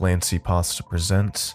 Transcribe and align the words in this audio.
Clancy 0.00 0.38
Pasta 0.38 0.82
Presents, 0.82 1.54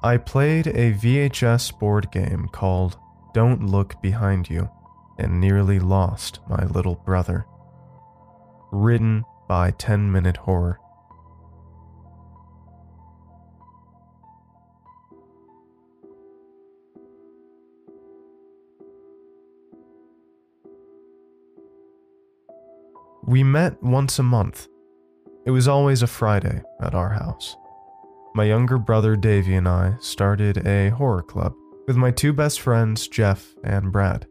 I 0.00 0.16
played 0.16 0.68
a 0.68 0.92
VHS 0.92 1.76
board 1.76 2.12
game 2.12 2.48
called 2.52 2.96
Don't 3.34 3.66
Look 3.66 4.00
Behind 4.00 4.48
You 4.48 4.70
and 5.18 5.40
nearly 5.40 5.80
lost 5.80 6.38
my 6.48 6.66
little 6.66 6.94
brother. 6.94 7.46
Written 8.70 9.24
by 9.48 9.72
10 9.72 10.12
Minute 10.12 10.36
Horror. 10.36 10.78
We 23.24 23.42
met 23.42 23.82
once 23.82 24.20
a 24.20 24.22
month. 24.22 24.68
It 25.44 25.50
was 25.50 25.66
always 25.66 26.02
a 26.02 26.06
Friday 26.06 26.62
at 26.80 26.94
our 26.94 27.10
house. 27.10 27.56
My 28.36 28.42
younger 28.42 28.78
brother 28.78 29.14
Davey 29.14 29.54
and 29.54 29.68
I 29.68 29.94
started 30.00 30.66
a 30.66 30.88
horror 30.90 31.22
club 31.22 31.54
with 31.86 31.96
my 31.96 32.10
two 32.10 32.32
best 32.32 32.60
friends, 32.60 33.06
Jeff 33.06 33.54
and 33.62 33.92
Brad. 33.92 34.26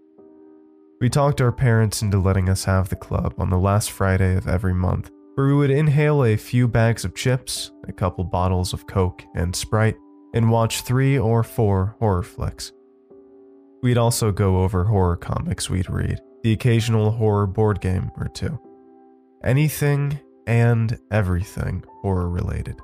We 0.99 1.07
talked 1.07 1.39
our 1.39 1.53
parents 1.53 2.01
into 2.01 2.19
letting 2.19 2.49
us 2.49 2.65
have 2.65 2.89
the 2.89 2.97
club 2.97 3.33
on 3.37 3.49
the 3.49 3.57
last 3.57 3.91
Friday 3.91 4.35
of 4.35 4.45
every 4.45 4.73
month, 4.73 5.09
where 5.35 5.47
we 5.47 5.53
would 5.53 5.71
inhale 5.71 6.25
a 6.25 6.35
few 6.35 6.67
bags 6.67 7.05
of 7.05 7.15
chips, 7.15 7.71
a 7.87 7.93
couple 7.93 8.25
bottles 8.25 8.73
of 8.73 8.87
Coke 8.87 9.23
and 9.35 9.55
Sprite, 9.55 9.95
and 10.33 10.51
watch 10.51 10.81
three 10.81 11.17
or 11.17 11.41
four 11.41 11.95
horror 11.99 12.23
flicks. 12.23 12.73
We'd 13.81 13.97
also 13.97 14.33
go 14.33 14.63
over 14.63 14.83
horror 14.83 15.15
comics 15.15 15.69
we'd 15.69 15.89
read, 15.89 16.19
the 16.43 16.51
occasional 16.51 17.11
horror 17.11 17.47
board 17.47 17.79
game 17.79 18.11
or 18.17 18.27
two. 18.27 18.59
Anything 19.45 20.19
and 20.45 20.99
everything 21.09 21.85
horror 22.01 22.27
related. 22.27 22.81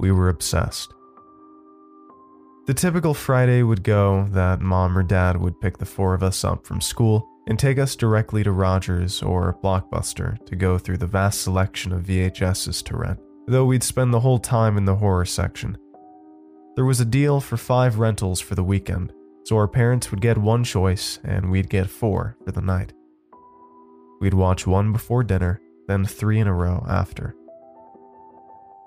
We 0.00 0.10
were 0.10 0.30
obsessed. 0.30 0.94
The 2.66 2.74
typical 2.74 3.14
Friday 3.14 3.62
would 3.62 3.82
go 3.82 4.26
that 4.30 4.60
mom 4.60 4.96
or 4.96 5.02
dad 5.02 5.36
would 5.36 5.60
pick 5.60 5.76
the 5.76 5.84
four 5.84 6.14
of 6.14 6.22
us 6.22 6.42
up 6.42 6.66
from 6.66 6.80
school 6.80 7.28
and 7.46 7.58
take 7.58 7.78
us 7.78 7.96
directly 7.96 8.42
to 8.44 8.52
Rogers 8.52 9.22
or 9.22 9.58
Blockbuster 9.62 10.44
to 10.46 10.56
go 10.56 10.78
through 10.78 10.98
the 10.98 11.06
vast 11.06 11.42
selection 11.42 11.92
of 11.92 12.04
VHSs 12.04 12.82
to 12.84 12.96
rent, 12.96 13.20
though 13.46 13.66
we'd 13.66 13.82
spend 13.82 14.14
the 14.14 14.20
whole 14.20 14.38
time 14.38 14.76
in 14.76 14.84
the 14.84 14.96
horror 14.96 15.26
section. 15.26 15.76
There 16.76 16.84
was 16.84 17.00
a 17.00 17.04
deal 17.04 17.40
for 17.40 17.56
five 17.56 17.98
rentals 17.98 18.40
for 18.40 18.54
the 18.54 18.64
weekend, 18.64 19.12
so 19.44 19.56
our 19.56 19.68
parents 19.68 20.10
would 20.10 20.20
get 20.20 20.38
one 20.38 20.64
choice 20.64 21.18
and 21.24 21.50
we'd 21.50 21.68
get 21.68 21.90
four 21.90 22.36
for 22.44 22.52
the 22.52 22.62
night. 22.62 22.92
We'd 24.20 24.34
watch 24.34 24.66
one 24.66 24.92
before 24.92 25.24
dinner, 25.24 25.60
then 25.88 26.06
three 26.06 26.38
in 26.38 26.46
a 26.46 26.54
row 26.54 26.84
after. 26.88 27.34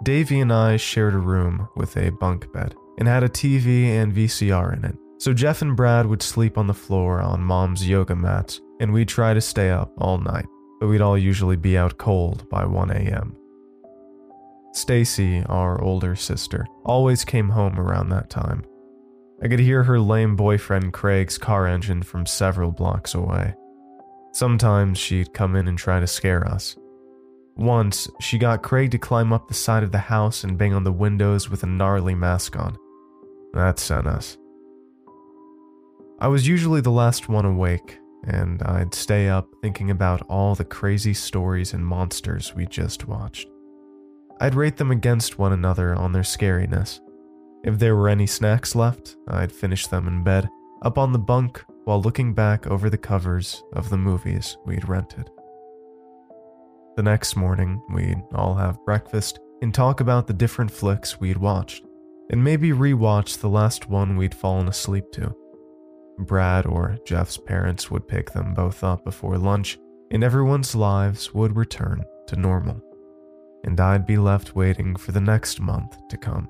Davey 0.04 0.42
and 0.42 0.52
I 0.52 0.76
shared 0.76 1.14
a 1.14 1.20
room 1.20 1.70
with 1.78 1.96
a 1.96 2.12
bunk 2.12 2.52
bed 2.52 2.76
and 2.98 3.08
had 3.08 3.24
a 3.24 3.30
TV 3.30 3.86
and 3.86 4.14
VCR 4.14 4.78
in 4.78 4.84
it, 4.84 4.98
so 5.18 5.34
Jeff 5.34 5.62
and 5.62 5.78
Brad 5.78 6.06
would 6.06 6.22
sleep 6.22 6.58
on 6.58 6.68
the 6.68 6.74
floor 6.74 7.22
on 7.22 7.42
mom's 7.42 7.88
yoga 7.88 8.14
mats, 8.14 8.60
and 8.82 8.92
we'd 8.92 9.08
try 9.08 9.34
to 9.34 9.40
stay 9.40 9.70
up 9.70 9.94
all 9.98 10.18
night, 10.18 10.46
but 10.82 10.88
we'd 10.88 11.00
all 11.00 11.18
usually 11.18 11.56
be 11.56 11.78
out 11.78 11.98
cold 11.98 12.50
by 12.50 12.66
1 12.66 12.92
a.m. 12.92 13.38
Stacy, 14.74 15.42
our 15.46 15.82
older 15.82 16.18
sister, 16.18 16.66
always 16.84 17.24
came 17.24 17.48
home 17.48 17.80
around 17.80 18.10
that 18.10 18.30
time. 18.30 18.66
I 19.42 19.48
could 19.48 19.60
hear 19.60 19.84
her 19.84 20.02
lame 20.02 20.36
boyfriend 20.36 20.92
Craig's 20.92 21.38
car 21.38 21.66
engine 21.66 22.04
from 22.04 22.26
several 22.26 22.72
blocks 22.72 23.14
away. 23.14 23.56
Sometimes 24.34 24.98
she'd 24.98 25.34
come 25.34 25.56
in 25.56 25.70
and 25.70 25.78
try 25.78 26.02
to 26.02 26.08
scare 26.08 26.46
us. 26.46 26.76
Once, 27.56 28.10
she 28.20 28.38
got 28.38 28.64
Craig 28.64 28.92
to 28.92 28.98
climb 28.98 29.32
up 29.32 29.48
the 29.48 29.54
side 29.54 29.84
of 29.84 29.92
the 29.92 29.98
house 29.98 30.44
and 30.44 30.58
bang 30.58 30.74
on 30.74 30.84
the 30.84 30.92
windows 30.92 31.50
with 31.50 31.64
a 31.64 31.68
gnarly 31.68 32.16
mask 32.16 32.58
on. 32.58 32.78
That 33.54 33.78
sent 33.78 34.08
us. 34.08 34.38
I 36.20 36.28
was 36.28 36.48
usually 36.48 36.82
the 36.82 36.90
last 36.90 37.30
one 37.30 37.46
awake, 37.46 38.00
and 38.26 38.64
I'd 38.64 38.96
stay 38.96 39.30
up 39.30 39.48
thinking 39.62 39.92
about 39.92 40.22
all 40.30 40.56
the 40.56 40.66
crazy 40.66 41.14
stories 41.14 41.74
and 41.74 41.86
monsters 41.86 42.56
we 42.56 42.66
just 42.66 43.08
watched. 43.08 43.48
I'd 44.40 44.56
rate 44.56 44.78
them 44.78 44.92
against 44.92 45.38
one 45.38 45.54
another 45.54 45.94
on 45.94 46.12
their 46.12 46.24
scariness. 46.24 47.00
If 47.64 47.78
there 47.78 47.96
were 47.96 48.10
any 48.10 48.26
snacks 48.26 48.76
left, 48.76 49.16
I'd 49.28 49.52
finish 49.52 49.88
them 49.88 50.08
in 50.08 50.24
bed, 50.24 50.50
up 50.82 50.98
on 50.98 51.14
the 51.14 51.20
bunk 51.20 51.64
while 51.86 52.02
looking 52.02 52.34
back 52.34 52.66
over 52.68 52.90
the 52.90 52.98
covers 52.98 53.64
of 53.74 53.90
the 53.90 53.98
movies 53.98 54.58
we'd 54.66 54.88
rented. 54.88 55.30
The 56.96 57.04
next 57.04 57.36
morning, 57.36 57.82
we'd 57.90 58.22
all 58.36 58.54
have 58.54 58.86
breakfast 58.86 59.40
and 59.64 59.74
talk 59.74 60.00
about 60.00 60.28
the 60.28 60.34
different 60.34 60.70
flicks 60.70 61.20
we'd 61.20 61.38
watched, 61.38 61.84
and 62.30 62.44
maybe 62.44 62.70
rewatch 62.70 63.40
the 63.40 63.50
last 63.50 63.90
one 63.90 64.16
we'd 64.16 64.36
fallen 64.36 64.68
asleep 64.68 65.06
to. 65.14 65.36
Brad 66.20 66.68
or 66.68 66.98
Jeff's 67.04 67.38
parents 67.38 67.90
would 67.90 68.08
pick 68.08 68.32
them 68.32 68.54
both 68.54 68.84
up 68.84 69.04
before 69.04 69.40
lunch, 69.40 69.80
and 70.12 70.24
everyone's 70.24 70.76
lives 70.76 71.34
would 71.34 71.56
return 71.56 72.04
to 72.28 72.36
normal. 72.36 72.80
And 73.64 73.80
I'd 73.80 74.06
be 74.06 74.18
left 74.18 74.56
waiting 74.56 74.96
for 74.96 75.14
the 75.14 75.22
next 75.22 75.60
month 75.60 75.98
to 76.10 76.18
come. 76.18 76.48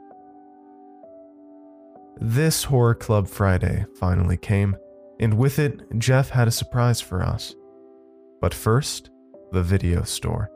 This 2.19 2.65
Horror 2.65 2.95
Club 2.95 3.29
Friday 3.29 3.85
finally 3.97 4.37
came, 4.37 4.75
and 5.21 5.37
with 5.37 5.57
it, 5.57 5.79
Jeff 5.99 6.29
had 6.29 6.49
a 6.49 6.51
surprise 6.51 6.99
for 6.99 7.23
us. 7.23 7.55
But 8.41 8.53
first, 8.53 9.09
the 9.53 9.63
video 9.63 10.03
store. 10.03 10.49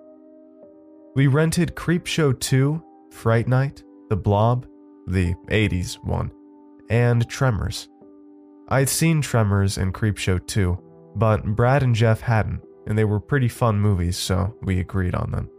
We 1.15 1.27
rented 1.27 1.75
Creepshow 1.75 2.39
2, 2.39 2.83
Fright 3.11 3.47
Night, 3.47 3.83
The 4.09 4.17
Blob, 4.17 4.67
the 5.07 5.35
80s 5.47 6.03
one, 6.03 6.31
and 6.89 7.27
Tremors. 7.29 7.87
I'd 8.67 8.89
seen 8.89 9.21
Tremors 9.21 9.77
and 9.77 9.93
Creepshow 9.93 10.45
2, 10.47 10.77
but 11.15 11.45
Brad 11.45 11.83
and 11.83 11.95
Jeff 11.95 12.21
hadn't, 12.21 12.61
and 12.87 12.97
they 12.97 13.05
were 13.05 13.19
pretty 13.19 13.47
fun 13.47 13.79
movies, 13.79 14.17
so 14.17 14.53
we 14.61 14.79
agreed 14.79 15.15
on 15.15 15.31
them. 15.31 15.49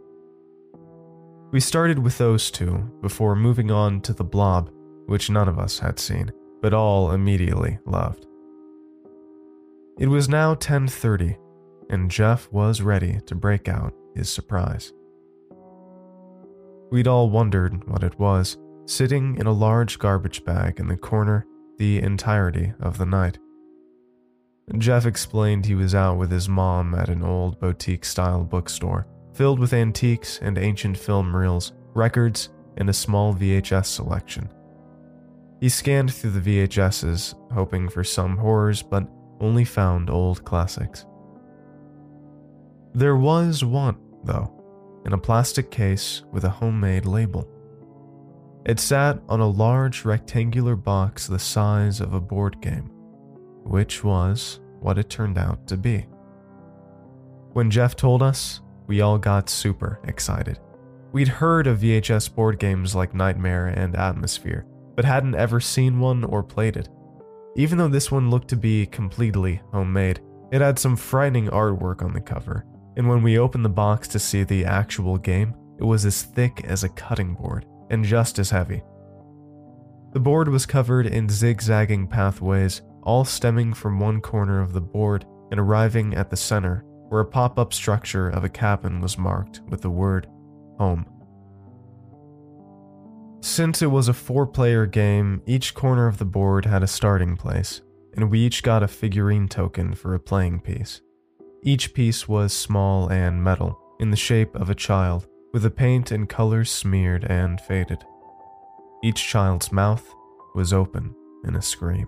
We 1.51 1.59
started 1.59 1.97
with 1.97 2.17
those 2.17 2.51
two 2.51 2.91
before 3.01 3.35
moving 3.35 3.71
on 3.71 4.01
to 4.01 4.13
The 4.13 4.23
Blob, 4.23 4.69
which 5.07 5.29
none 5.29 5.47
of 5.47 5.57
us 5.57 5.79
had 5.79 5.97
seen, 5.97 6.31
but 6.61 6.73
all 6.73 7.11
immediately 7.11 7.79
loved. 7.85 8.27
It 9.97 10.07
was 10.07 10.29
now 10.29 10.55
10:30, 10.55 11.37
and 11.89 12.11
Jeff 12.11 12.51
was 12.51 12.81
ready 12.81 13.19
to 13.25 13.35
break 13.35 13.67
out 13.67 13.93
his 14.15 14.31
surprise. 14.31 14.93
We'd 16.91 17.07
all 17.07 17.29
wondered 17.29 17.87
what 17.87 18.03
it 18.03 18.19
was, 18.19 18.57
sitting 18.85 19.37
in 19.37 19.47
a 19.47 19.51
large 19.51 19.99
garbage 19.99 20.43
bag 20.43 20.79
in 20.79 20.87
the 20.87 20.97
corner 20.97 21.45
the 21.77 21.99
entirety 21.99 22.73
of 22.79 22.97
the 22.97 23.05
night. 23.05 23.37
Jeff 24.77 25.05
explained 25.05 25.65
he 25.65 25.75
was 25.75 25.95
out 25.95 26.17
with 26.17 26.31
his 26.31 26.47
mom 26.47 26.93
at 26.93 27.09
an 27.09 27.23
old 27.23 27.59
boutique 27.59 28.05
style 28.05 28.43
bookstore 28.43 29.07
filled 29.33 29.57
with 29.57 29.71
antiques 29.71 30.37
and 30.41 30.57
ancient 30.57 30.97
film 30.97 31.33
reels, 31.33 31.71
records, 31.93 32.49
and 32.75 32.89
a 32.89 32.93
small 32.93 33.33
VHS 33.33 33.85
selection. 33.85 34.49
He 35.61 35.69
scanned 35.69 36.13
through 36.13 36.31
the 36.31 36.67
VHSs, 36.67 37.35
hoping 37.53 37.87
for 37.87 38.03
some 38.03 38.35
horrors, 38.35 38.81
but 38.81 39.07
only 39.39 39.63
found 39.63 40.09
old 40.09 40.43
classics. 40.43 41.05
There 42.93 43.17
was 43.17 43.63
one, 43.63 43.97
though, 44.23 44.51
in 45.05 45.13
a 45.13 45.17
plastic 45.17 45.69
case 45.69 46.23
with 46.31 46.43
a 46.43 46.49
homemade 46.49 47.05
label. 47.05 47.47
It 48.65 48.79
sat 48.79 49.19
on 49.29 49.39
a 49.39 49.47
large 49.47 50.05
rectangular 50.05 50.75
box 50.75 51.27
the 51.27 51.39
size 51.39 52.01
of 52.01 52.13
a 52.13 52.19
board 52.19 52.61
game, 52.61 52.89
which 53.63 54.03
was 54.03 54.59
what 54.79 54.97
it 54.97 55.09
turned 55.09 55.37
out 55.37 55.67
to 55.67 55.77
be. 55.77 56.07
When 57.53 57.69
Jeff 57.69 57.95
told 57.95 58.23
us, 58.23 58.61
we 58.87 59.01
all 59.01 59.17
got 59.17 59.49
super 59.49 59.99
excited. 60.05 60.59
We'd 61.11 61.27
heard 61.27 61.67
of 61.67 61.79
VHS 61.79 62.33
board 62.33 62.59
games 62.59 62.95
like 62.95 63.13
Nightmare 63.13 63.67
and 63.67 63.95
Atmosfear, 63.95 64.65
but 64.95 65.05
hadn't 65.05 65.35
ever 65.35 65.59
seen 65.59 65.99
one 65.99 66.23
or 66.23 66.43
played 66.43 66.75
it. 66.77 66.89
Even 67.55 67.77
though 67.77 67.87
this 67.87 68.11
one 68.11 68.29
looked 68.29 68.47
to 68.49 68.55
be 68.55 68.85
completely 68.85 69.61
homemade, 69.71 70.21
it 70.51 70.61
had 70.61 70.77
some 70.79 70.95
frightening 70.95 71.47
artwork 71.47 72.03
on 72.03 72.13
the 72.13 72.21
cover, 72.21 72.65
and 72.99 73.07
when 73.07 73.23
we 73.23 73.39
opened 73.39 73.63
the 73.63 73.69
box 73.69 74.09
to 74.09 74.19
see 74.19 74.43
the 74.43 74.65
actual 74.65 75.17
game, 75.17 75.55
it 75.79 75.85
was 75.85 76.05
as 76.05 76.21
thick 76.21 76.65
as 76.65 76.83
a 76.83 76.89
cutting 76.89 77.33
board 77.33 77.65
and 77.89 78.03
just 78.03 78.37
as 78.39 78.49
heavy. 78.49 78.83
The 80.11 80.19
board 80.19 80.49
was 80.49 80.65
covered 80.65 81.07
in 81.07 81.29
zigzagging 81.29 82.07
pathways, 82.07 82.81
all 83.03 83.23
stemming 83.23 83.73
from 83.73 84.01
one 84.01 84.19
corner 84.19 84.59
of 84.59 84.73
the 84.73 84.81
board 84.81 85.25
and 85.49 85.61
arriving 85.61 86.13
at 86.13 86.29
the 86.29 86.35
center, 86.35 86.83
where 87.07 87.21
a 87.21 87.25
pop 87.25 87.57
up 87.57 87.73
structure 87.73 88.27
of 88.27 88.43
a 88.43 88.49
cabin 88.49 88.99
was 88.99 89.17
marked 89.17 89.61
with 89.69 89.79
the 89.79 89.89
word 89.89 90.27
home. 90.77 91.05
Since 93.39 93.81
it 93.81 93.91
was 93.91 94.09
a 94.09 94.13
four 94.13 94.45
player 94.45 94.85
game, 94.85 95.41
each 95.45 95.73
corner 95.73 96.07
of 96.07 96.17
the 96.17 96.25
board 96.25 96.65
had 96.65 96.83
a 96.83 96.87
starting 96.87 97.37
place, 97.37 97.79
and 98.17 98.29
we 98.29 98.39
each 98.39 98.61
got 98.61 98.83
a 98.83 98.89
figurine 98.89 99.47
token 99.47 99.93
for 99.93 100.15
a 100.15 100.19
playing 100.19 100.59
piece. 100.59 100.99
Each 101.61 101.93
piece 101.93 102.27
was 102.27 102.53
small 102.53 103.09
and 103.09 103.43
metal, 103.43 103.77
in 103.99 104.11
the 104.11 104.17
shape 104.17 104.55
of 104.55 104.69
a 104.69 104.75
child, 104.75 105.27
with 105.51 105.63
the 105.63 105.69
paint 105.69 106.11
and 106.11 106.29
colors 106.29 106.71
smeared 106.71 107.25
and 107.25 107.59
faded. 107.61 108.03
Each 109.03 109.21
child's 109.21 109.71
mouth 109.71 110.13
was 110.55 110.71
open 110.71 111.13
in 111.43 111.55
a 111.55 111.61
scream. 111.61 112.07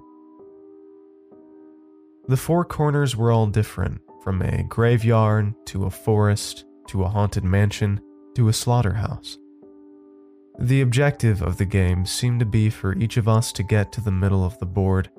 The 2.27 2.37
four 2.37 2.63
corners 2.63 3.15
were 3.15 3.31
all 3.31 3.47
different, 3.47 4.01
from 4.23 4.41
a 4.41 4.63
graveyard 4.63 5.53
to 5.65 5.85
a 5.85 5.89
forest 5.89 6.65
to 6.87 7.03
a 7.03 7.09
haunted 7.09 7.43
mansion 7.43 7.99
to 8.35 8.47
a 8.47 8.53
slaughterhouse. 8.53 9.37
The 10.59 10.81
objective 10.81 11.41
of 11.41 11.57
the 11.57 11.65
game 11.65 12.05
seemed 12.05 12.39
to 12.39 12.45
be 12.45 12.69
for 12.69 12.95
each 12.95 13.17
of 13.17 13.27
us 13.27 13.51
to 13.53 13.63
get 13.63 13.91
to 13.93 14.01
the 14.01 14.11
middle 14.11 14.45
of 14.45 14.57
the 14.59 14.65
board, 14.65 15.09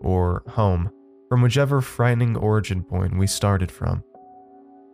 or 0.00 0.42
home, 0.48 0.90
from 1.28 1.42
whichever 1.42 1.80
frightening 1.80 2.36
origin 2.36 2.82
point 2.82 3.16
we 3.16 3.26
started 3.26 3.70
from. 3.70 4.02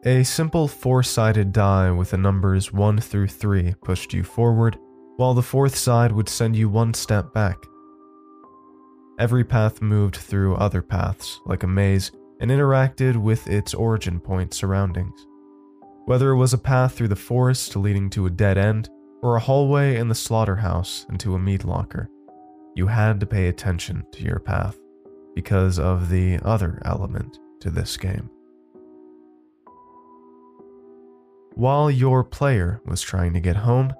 A 0.04 0.22
simple 0.22 0.68
four 0.68 1.02
sided 1.02 1.52
die 1.52 1.90
with 1.90 2.10
the 2.10 2.18
numbers 2.18 2.72
1 2.72 3.00
through 3.00 3.28
3 3.28 3.74
pushed 3.82 4.12
you 4.12 4.22
forward, 4.22 4.76
while 5.16 5.32
the 5.32 5.42
fourth 5.42 5.76
side 5.76 6.12
would 6.12 6.28
send 6.28 6.56
you 6.56 6.68
one 6.68 6.92
step 6.92 7.32
back. 7.32 7.56
Every 9.18 9.44
path 9.44 9.80
moved 9.80 10.16
through 10.16 10.56
other 10.56 10.82
paths, 10.82 11.40
like 11.46 11.62
a 11.62 11.68
maze, 11.68 12.10
and 12.40 12.50
interacted 12.50 13.16
with 13.16 13.46
its 13.46 13.72
origin 13.72 14.20
point 14.20 14.52
surroundings. 14.52 15.26
Whether 16.04 16.30
it 16.30 16.36
was 16.36 16.52
a 16.52 16.58
path 16.58 16.94
through 16.94 17.08
the 17.08 17.16
forest 17.16 17.76
leading 17.76 18.10
to 18.10 18.26
a 18.26 18.30
dead 18.30 18.58
end, 18.58 18.90
or 19.22 19.36
a 19.36 19.40
hallway 19.40 19.96
in 19.96 20.08
the 20.08 20.14
slaughterhouse 20.14 21.06
into 21.08 21.34
a 21.34 21.38
meat 21.38 21.64
locker, 21.64 22.10
you 22.74 22.88
had 22.88 23.20
to 23.20 23.26
pay 23.26 23.48
attention 23.48 24.04
to 24.12 24.22
your 24.22 24.38
path 24.38 24.76
because 25.34 25.78
of 25.78 26.08
the 26.08 26.38
other 26.44 26.80
element 26.84 27.38
to 27.60 27.70
this 27.70 27.96
game. 27.96 28.30
While 31.54 31.90
your 31.90 32.24
player 32.24 32.80
was 32.84 33.00
trying 33.00 33.32
to 33.34 33.40
get 33.40 33.56
home, 33.56 33.92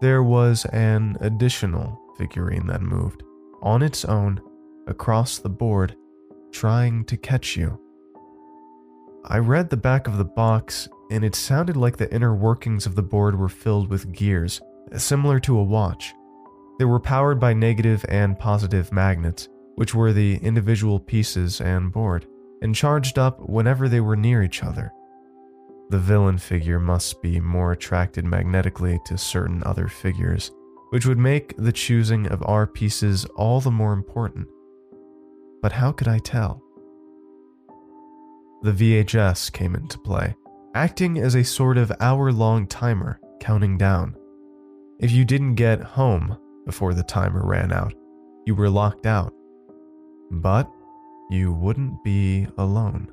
there 0.00 0.22
was 0.22 0.64
an 0.66 1.16
additional 1.20 2.00
figurine 2.16 2.66
that 2.68 2.82
moved 2.82 3.22
on 3.62 3.82
its 3.82 4.04
own 4.04 4.40
across 4.86 5.38
the 5.38 5.48
board, 5.48 5.96
trying 6.52 7.04
to 7.06 7.16
catch 7.16 7.56
you. 7.56 7.80
I 9.24 9.38
read 9.38 9.68
the 9.68 9.76
back 9.76 10.06
of 10.06 10.18
the 10.18 10.24
box, 10.24 10.88
and 11.10 11.24
it 11.24 11.34
sounded 11.34 11.76
like 11.76 11.96
the 11.96 12.12
inner 12.14 12.34
workings 12.34 12.86
of 12.86 12.94
the 12.94 13.02
board 13.02 13.38
were 13.38 13.48
filled 13.48 13.90
with 13.90 14.12
gears, 14.12 14.60
similar 14.96 15.38
to 15.40 15.58
a 15.58 15.62
watch. 15.62 16.14
They 16.78 16.84
were 16.86 17.00
powered 17.00 17.38
by 17.38 17.52
negative 17.52 18.04
and 18.08 18.38
positive 18.38 18.92
magnets, 18.92 19.48
which 19.80 19.94
were 19.94 20.12
the 20.12 20.36
individual 20.42 21.00
pieces 21.00 21.58
and 21.58 21.90
board, 21.90 22.26
and 22.60 22.74
charged 22.74 23.18
up 23.18 23.40
whenever 23.48 23.88
they 23.88 24.00
were 24.00 24.14
near 24.14 24.42
each 24.42 24.62
other. 24.62 24.92
The 25.88 25.98
villain 25.98 26.36
figure 26.36 26.78
must 26.78 27.22
be 27.22 27.40
more 27.40 27.72
attracted 27.72 28.26
magnetically 28.26 29.00
to 29.06 29.16
certain 29.16 29.62
other 29.64 29.88
figures, 29.88 30.50
which 30.90 31.06
would 31.06 31.16
make 31.16 31.56
the 31.56 31.72
choosing 31.72 32.26
of 32.26 32.42
our 32.46 32.66
pieces 32.66 33.24
all 33.36 33.58
the 33.62 33.70
more 33.70 33.94
important. 33.94 34.48
But 35.62 35.72
how 35.72 35.92
could 35.92 36.08
I 36.08 36.18
tell? 36.18 36.62
The 38.60 38.72
VHS 38.72 39.50
came 39.50 39.74
into 39.74 39.98
play, 39.98 40.34
acting 40.74 41.16
as 41.16 41.36
a 41.36 41.42
sort 41.42 41.78
of 41.78 41.90
hour 42.00 42.32
long 42.32 42.66
timer 42.66 43.18
counting 43.40 43.78
down. 43.78 44.14
If 44.98 45.10
you 45.10 45.24
didn't 45.24 45.54
get 45.54 45.80
home 45.80 46.36
before 46.66 46.92
the 46.92 47.02
timer 47.02 47.46
ran 47.46 47.72
out, 47.72 47.94
you 48.44 48.54
were 48.54 48.68
locked 48.68 49.06
out. 49.06 49.32
But 50.30 50.70
you 51.30 51.52
wouldn't 51.52 52.02
be 52.04 52.46
alone. 52.58 53.10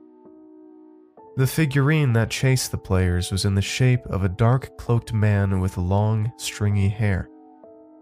The 1.37 1.47
figurine 1.47 2.13
that 2.13 2.31
chased 2.31 2.71
the 2.71 2.77
players 2.77 3.31
was 3.31 3.45
in 3.45 3.53
the 3.53 3.61
shape 3.61 4.05
of 4.07 4.23
a 4.23 4.29
dark 4.29 4.75
cloaked 4.77 5.13
man 5.13 5.59
with 5.59 5.77
long, 5.77 6.31
stringy 6.37 6.89
hair. 6.89 7.29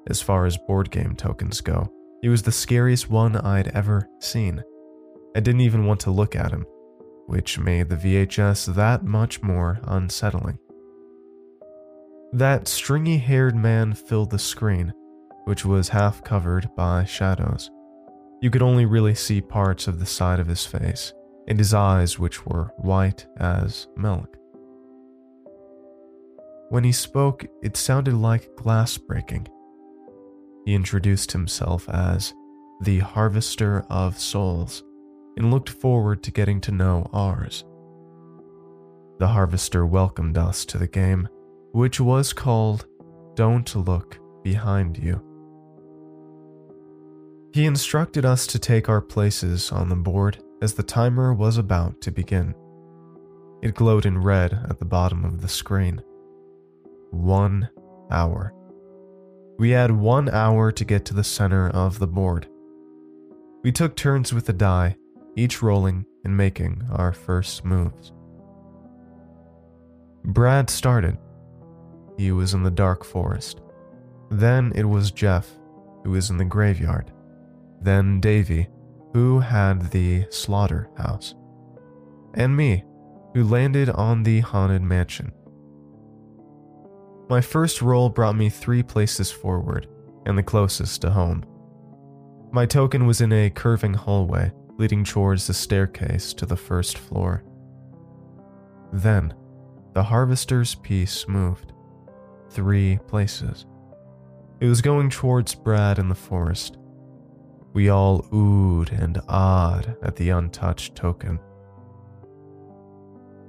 As 0.08 0.22
far 0.22 0.46
as 0.46 0.58
board 0.58 0.90
game 0.90 1.16
tokens 1.16 1.60
go, 1.60 1.92
he 2.22 2.30
was 2.30 2.44
the 2.44 2.52
scariest 2.52 3.10
one 3.10 3.36
I'd 3.36 3.68
ever 3.70 4.08
seen. 4.20 4.64
I 5.36 5.42
didn't 5.42 5.62
even 5.62 5.86
want 5.86 6.00
to 6.02 6.12
look 6.12 6.36
at 6.36 6.52
him, 6.52 6.66
which 7.26 7.60
made 7.60 7.90
the 7.90 7.98
VHS 7.98 8.74
that 8.76 9.04
much 9.04 9.44
more 9.44 9.80
unsettling. 9.84 10.58
That 12.32 12.70
stringy 12.70 13.18
haired 13.18 13.56
man 13.56 13.94
filled 13.94 14.32
the 14.32 14.40
screen, 14.40 14.94
which 15.44 15.66
was 15.66 15.90
half 15.90 16.24
covered 16.24 16.70
by 16.76 17.04
shadows. 17.04 17.70
You 18.42 18.50
could 18.50 18.62
only 18.62 18.86
really 18.86 19.16
see 19.16 19.42
parts 19.42 19.88
of 19.88 20.00
the 20.00 20.06
side 20.06 20.40
of 20.40 20.48
his 20.48 20.66
face, 20.66 21.14
and 21.48 21.58
his 21.58 21.74
eyes, 21.74 22.20
which 22.20 22.46
were 22.46 22.72
white 22.78 23.26
as 23.38 23.88
milk. 23.96 24.38
When 26.70 26.84
he 26.84 26.92
spoke, 26.92 27.46
it 27.62 27.78
sounded 27.78 28.16
like 28.16 28.56
glass 28.56 28.98
breaking, 28.98 29.48
he 30.66 30.74
introduced 30.74 31.32
himself 31.32 31.88
as 31.90 32.34
the 32.82 33.00
Harvester 33.00 33.86
of 33.90 34.20
Souls 34.20 34.84
and 35.38 35.52
looked 35.52 35.70
forward 35.70 36.24
to 36.24 36.32
getting 36.32 36.60
to 36.62 36.72
know 36.72 37.08
ours. 37.14 37.64
The 39.20 39.28
Harvester 39.28 39.86
welcomed 39.86 40.38
us 40.38 40.66
to 40.66 40.78
the 40.78 40.88
game, 40.88 41.30
which 41.72 42.02
was 42.02 42.34
called 42.34 42.88
Don't 43.36 43.74
Look 43.76 44.18
Behind 44.44 44.98
You. 44.98 45.22
He 47.56 47.66
instructed 47.66 48.25
us 48.25 48.46
to 48.48 48.60
take 48.60 48.90
our 48.90 49.00
places 49.00 49.72
on 49.72 49.88
the 49.88 49.96
board 49.96 50.44
as 50.62 50.74
the 50.74 50.84
timer 50.84 51.34
was 51.34 51.57
about 51.57 52.02
to 52.02 52.12
begin. 52.12 52.54
It 53.62 53.75
glowed 53.75 54.06
in 54.06 54.18
red 54.18 54.52
at 54.69 54.78
the 54.78 54.84
bottom 54.84 55.24
of 55.24 55.40
the 55.40 55.48
screen. 55.48 56.02
One 57.12 57.69
hour. 58.12 58.54
We 59.57 59.69
had 59.69 59.90
one 59.90 60.28
hour 60.28 60.69
to 60.74 60.84
get 60.84 61.06
to 61.06 61.13
the 61.13 61.24
center 61.24 61.69
of 61.69 61.98
the 61.98 62.07
board. 62.07 62.50
We 63.63 63.72
took 63.72 63.96
turns 63.96 64.34
with 64.34 64.48
the 64.48 64.51
die, 64.51 64.98
each 65.38 65.62
rolling 65.62 66.06
and 66.25 66.36
making 66.36 66.84
our 66.92 67.13
first 67.13 67.63
moves. 67.63 68.12
Brad 70.25 70.69
started. 70.69 71.18
He 72.18 72.34
was 72.34 72.54
in 72.54 72.63
the 72.63 72.69
dark 72.69 73.06
forest. 73.06 73.62
Then 74.30 74.74
it 74.75 74.84
was 74.84 75.10
Jeff, 75.10 75.50
who 76.04 76.12
was 76.12 76.30
in 76.30 76.36
the 76.36 76.44
graveyard. 76.44 77.13
Then 77.86 78.20
Davy, 78.20 78.68
who 79.14 79.40
had 79.40 79.92
the 79.92 80.26
slaughterhouse. 80.32 81.36
And 82.34 82.58
me, 82.58 82.84
who 83.36 83.44
landed 83.44 83.92
on 83.92 84.24
the 84.24 84.40
haunted 84.40 84.82
mansion. 84.82 85.32
My 87.30 87.42
first 87.42 87.84
roll 87.84 88.10
brought 88.10 88.36
me 88.36 88.50
three 88.50 88.82
places 88.82 89.32
forward, 89.32 89.88
and 90.25 90.36
the 90.36 90.42
closest 90.42 91.04
to 91.04 91.12
home. 91.12 91.46
My 92.51 92.65
token 92.65 93.06
was 93.06 93.22
in 93.22 93.32
a 93.32 93.51
curving 93.51 93.94
hallway 93.94 94.51
leading 94.80 95.04
towards 95.04 95.46
the 95.46 95.54
staircase 95.54 96.34
to 96.34 96.48
the 96.48 96.58
first 96.58 96.98
floor. 96.98 97.44
Then, 98.94 99.32
the 99.94 100.04
harvester's 100.04 100.74
piece 100.74 101.27
moved. 101.27 101.72
Three 102.50 102.98
places. 103.08 103.68
It 104.60 104.65
was 104.65 104.82
going 104.82 105.12
towards 105.12 105.54
Brad 105.54 106.00
in 106.00 106.10
the 106.10 106.15
forest. 106.15 106.80
We 107.75 107.89
all 107.89 108.22
oohed 108.32 108.98
and 108.98 109.20
awed 109.27 109.98
at 110.01 110.15
the 110.15 110.29
untouched 110.29 110.96
token. 110.96 111.39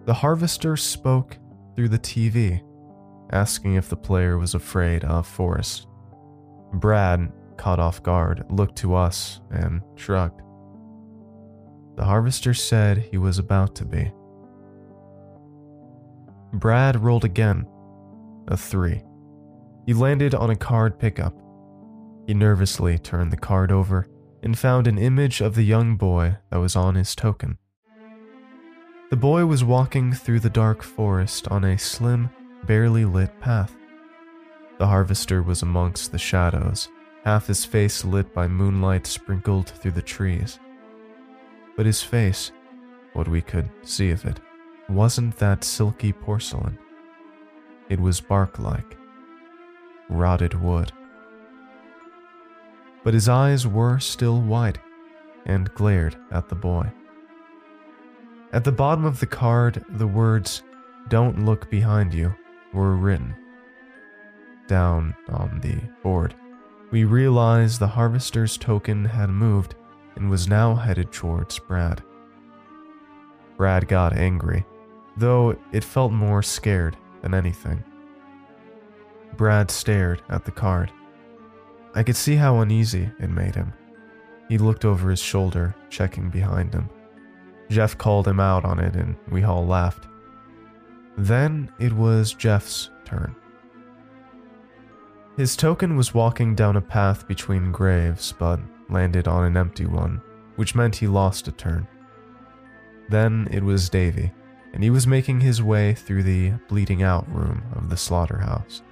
The 0.05 0.15
harvester 0.15 0.77
spoke 0.77 1.39
through 1.77 1.91
the 1.91 1.99
TV 2.01 2.61
asking 3.31 3.75
if 3.75 3.89
the 3.89 3.97
player 3.97 4.37
was 4.37 4.57
afraid 4.57 5.05
of 5.05 5.29
forest. 5.29 5.87
Brad, 6.73 7.33
caught 7.57 7.79
off 7.79 8.03
guard, 8.03 8.45
looked 8.51 8.75
to 8.79 8.97
us 8.97 9.41
and 9.53 9.81
shrugged. 9.95 10.43
The 11.95 12.05
harvester 12.05 12.53
said 12.53 12.99
he 12.99 13.19
was 13.19 13.39
about 13.39 13.77
to 13.77 13.85
be. 13.85 14.13
Brad 16.53 17.01
rolled 17.01 17.25
again, 17.25 17.65
a 18.49 18.57
three. 18.57 19.05
He 19.87 19.95
landed 19.95 20.35
on 20.35 20.51
a 20.51 20.57
card 20.57 20.99
pickup. 20.99 21.33
He 22.27 22.35
nervously 22.35 22.99
turned 22.99 23.31
the 23.31 23.37
card 23.37 23.71
over 23.71 24.09
and 24.47 24.57
found 24.57 24.87
an 24.87 24.97
image 24.97 25.41
of 25.41 25.57
the 25.57 25.65
young 25.65 25.97
boy 25.97 26.37
that 26.51 26.61
was 26.61 26.77
on 26.77 26.95
his 26.95 27.17
token. 27.17 27.59
The 29.11 29.17
boy 29.17 29.45
was 29.45 29.65
walking 29.65 30.13
through 30.13 30.39
the 30.39 30.49
dark 30.49 30.85
forest 30.85 31.49
on 31.49 31.65
a 31.65 31.77
slim, 31.77 32.31
barely 32.65 33.05
lit 33.05 33.41
path. 33.41 33.75
The 34.79 34.87
harvester 34.87 35.43
was 35.43 35.63
amongst 35.63 36.13
the 36.13 36.19
shadows, 36.19 36.89
half 37.25 37.49
his 37.49 37.65
face 37.65 38.05
lit 38.05 38.33
by 38.33 38.47
moonlight 38.47 39.09
sprinkled 39.09 39.69
through 39.69 39.91
the 39.91 40.01
trees. 40.01 40.61
But 41.77 41.87
his 41.87 42.05
face, 42.05 42.53
what 43.15 43.27
we 43.27 43.43
could 43.43 43.69
see 43.83 44.11
of 44.11 44.25
it, 44.27 44.39
wasn't 44.89 45.37
that 45.39 45.65
silky 45.65 46.13
porcelain. 46.13 46.79
It 47.89 47.99
was 47.99 48.21
bark 48.21 48.61
like, 48.61 48.97
rotted 50.09 50.55
wood. 50.55 50.93
But 53.07 53.15
his 53.15 53.29
eyes 53.29 53.69
were 53.69 54.01
still 54.01 54.43
wide 54.43 54.81
and 55.45 55.73
glared 55.75 56.17
at 56.33 56.49
the 56.49 56.57
boy. 56.57 56.93
At 58.53 58.65
the 58.65 58.73
bottom 58.73 59.05
of 59.05 59.21
the 59.21 59.27
card, 59.27 59.85
the 59.91 60.09
words, 60.09 60.65
Don't 61.07 61.45
look 61.45 61.71
behind 61.71 62.13
you, 62.13 62.35
were 62.73 62.97
written, 62.97 63.37
down 64.67 65.15
on 65.29 65.61
the 65.61 65.77
board, 66.03 66.35
we 66.91 67.05
realized 67.05 67.79
the 67.79 67.87
harvester's 67.87 68.57
token 68.57 69.05
had 69.05 69.31
moved 69.31 69.77
and 70.17 70.29
was 70.29 70.49
now 70.49 70.75
headed 70.75 71.13
towards 71.13 71.61
Brad. 71.61 72.03
Brad 73.57 73.87
got 73.87 74.17
angry, 74.17 74.67
though 75.17 75.57
it 75.71 75.85
felt 75.85 76.11
more 76.11 76.43
scared 76.43 76.97
than 77.23 77.35
anything. 77.35 77.85
Brad 79.37 79.71
stared 79.71 80.23
at 80.29 80.45
the 80.45 80.51
card. 80.51 80.91
I 81.97 82.03
could 82.03 82.15
see 82.15 82.37
how 82.37 82.61
uneasy 82.61 83.11
it 83.19 83.31
made 83.31 83.55
him. 83.55 83.73
He 84.51 84.59
looked 84.59 84.85
over 84.85 85.09
his 85.09 85.19
shoulder, 85.19 85.75
checking 85.89 86.29
behind 86.29 86.75
him. 86.75 86.91
Jeff 87.71 87.97
called 87.97 88.29
him 88.29 88.39
out 88.39 88.67
on 88.67 88.79
it, 88.79 88.95
and 88.95 89.17
we 89.31 89.43
all 89.43 89.67
laughed. 89.67 90.07
Then 91.17 91.73
it 91.79 91.95
was 91.95 92.35
Jeff's 92.35 92.91
turn. 93.07 93.35
His 95.39 95.57
token 95.57 95.97
was 95.97 96.13
walking 96.13 96.55
down 96.55 96.77
a 96.77 96.83
path 96.83 97.27
between 97.27 97.73
graves, 97.73 98.33
but 98.39 98.61
landed 98.91 99.27
on 99.27 99.45
an 99.45 99.57
empty 99.57 99.87
one, 99.87 100.21
which 100.57 100.75
meant 100.75 100.97
he 100.97 101.07
lost 101.07 101.49
a 101.49 101.53
turn. 101.53 101.89
Then 103.09 103.49
it 103.51 103.63
was 103.63 103.89
Davy, 103.89 104.33
and 104.75 104.83
he 104.83 104.91
was 104.91 105.07
making 105.07 105.41
his 105.41 105.63
way 105.63 105.95
through 105.95 106.25
the 106.25 106.53
bleeding 106.69 107.03
out 107.03 107.27
room 107.35 107.63
of 107.75 107.89
the 107.89 107.97
slaughterhouse. 107.97 108.83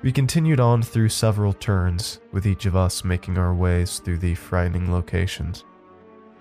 We 0.00 0.12
continued 0.12 0.60
on 0.60 0.82
through 0.82 1.08
several 1.08 1.52
turns, 1.52 2.20
with 2.30 2.46
each 2.46 2.66
of 2.66 2.76
us 2.76 3.02
making 3.02 3.36
our 3.36 3.52
ways 3.52 3.98
through 3.98 4.18
the 4.18 4.36
frightening 4.36 4.92
locations. 4.92 5.64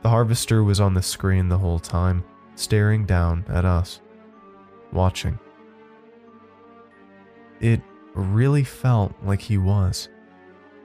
The 0.03 0.09
harvester 0.09 0.63
was 0.63 0.79
on 0.79 0.93
the 0.93 1.01
screen 1.01 1.49
the 1.49 1.57
whole 1.57 1.79
time, 1.79 2.23
staring 2.53 3.05
down 3.05 3.43
at 3.49 3.65
us, 3.65 3.99
watching. 4.91 5.39
It 7.59 7.81
really 8.13 8.63
felt 8.63 9.13
like 9.23 9.41
he 9.41 9.57
was. 9.57 10.09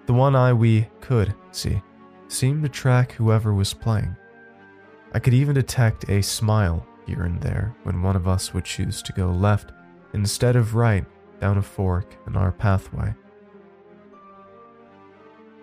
The 0.07 0.14
one 0.14 0.35
eye 0.35 0.55
we 0.55 0.88
could 1.02 1.35
see 1.50 1.83
seemed 2.29 2.62
to 2.62 2.71
track 2.71 3.12
whoever 3.12 3.52
was 3.52 3.75
playing. 3.75 4.17
I 5.12 5.19
could 5.19 5.35
even 5.35 5.55
detect 5.55 6.09
a 6.09 6.23
smile 6.23 6.87
here 7.07 7.25
and 7.25 7.38
there 7.43 7.76
when 7.83 8.00
one 8.00 8.17
of 8.17 8.26
us 8.26 8.55
would 8.55 8.64
choose 8.64 9.02
to 9.02 9.12
go 9.12 9.31
left 9.31 9.73
instead 10.14 10.57
of 10.57 10.75
right 10.75 11.05
down 11.42 11.58
a 11.58 11.62
fork 11.62 12.16
in 12.28 12.37
our 12.37 12.52
pathway. 12.52 13.12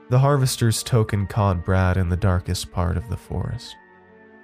The 0.10 0.20
harvester's 0.20 0.84
token 0.84 1.26
caught 1.26 1.64
Brad 1.64 1.96
in 1.96 2.10
the 2.10 2.18
darkest 2.18 2.70
part 2.70 2.98
of 2.98 3.08
the 3.10 3.16
forest. 3.16 3.74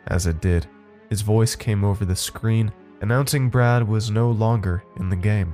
As 0.08 0.28
it 0.28 0.40
did, 0.40 0.66
his 1.10 1.22
voice 1.22 1.54
came 1.54 1.84
over 1.84 2.06
the 2.06 2.16
screen 2.16 2.72
announcing 3.02 3.50
Brad 3.50 3.86
was 3.86 4.10
no 4.10 4.32
longer 4.32 4.82
in 4.98 5.10
the 5.10 5.18
game. 5.18 5.54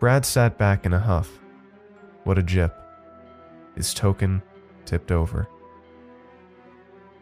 Brad 0.00 0.26
sat 0.26 0.58
back 0.58 0.84
in 0.86 0.92
a 0.92 0.98
huff. 0.98 1.38
What 2.24 2.36
a 2.36 2.42
jip. 2.42 2.76
His 3.76 3.94
token 3.94 4.42
tipped 4.84 5.12
over. 5.12 5.46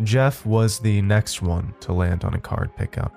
Jeff 0.03 0.47
was 0.47 0.79
the 0.79 1.03
next 1.03 1.43
one 1.43 1.75
to 1.81 1.93
land 1.93 2.25
on 2.25 2.33
a 2.33 2.41
card 2.41 2.75
pickup. 2.77 3.15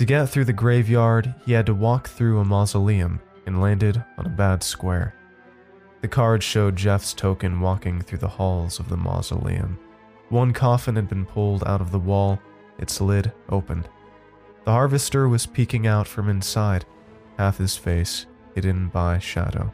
To 0.00 0.06
get 0.06 0.30
through 0.30 0.46
the 0.46 0.54
graveyard, 0.54 1.34
he 1.44 1.52
had 1.52 1.66
to 1.66 1.74
walk 1.74 2.08
through 2.08 2.38
a 2.38 2.44
mausoleum 2.46 3.20
and 3.44 3.60
landed 3.60 4.02
on 4.16 4.24
a 4.24 4.30
bad 4.30 4.62
square. 4.62 5.14
The 6.00 6.08
card 6.08 6.42
showed 6.42 6.74
Jeff's 6.74 7.12
token 7.12 7.60
walking 7.60 8.00
through 8.00 8.20
the 8.20 8.26
halls 8.26 8.80
of 8.80 8.88
the 8.88 8.96
mausoleum. 8.96 9.78
One 10.30 10.54
coffin 10.54 10.96
had 10.96 11.06
been 11.06 11.26
pulled 11.26 11.64
out 11.64 11.82
of 11.82 11.92
the 11.92 11.98
wall, 11.98 12.40
its 12.78 12.98
lid 13.02 13.30
opened. 13.50 13.90
The 14.64 14.70
harvester 14.70 15.28
was 15.28 15.44
peeking 15.44 15.86
out 15.86 16.08
from 16.08 16.30
inside, 16.30 16.86
half 17.36 17.58
his 17.58 17.76
face 17.76 18.24
hidden 18.54 18.88
by 18.88 19.18
shadow. 19.18 19.70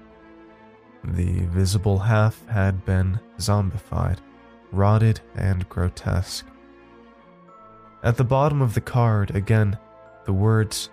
The 1.05 1.43
visible 1.43 2.01
half 2.01 2.45
had 2.49 2.85
been 2.85 3.21
zombified, 3.39 4.19
rotted 4.73 5.21
and 5.37 5.69
grotesque. 5.69 6.47
At 8.03 8.17
the 8.17 8.25
bottom 8.25 8.61
of 8.61 8.75
the 8.75 8.81
card, 8.81 9.31
again, 9.31 9.79
the 10.27 10.33
words, 10.33 10.91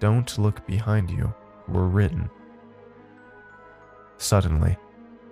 Don't 0.00 0.38
look 0.38 0.66
behind 0.66 1.10
you, 1.10 1.34
were 1.68 1.88
written. 1.88 2.30
Suddenly, 4.18 4.76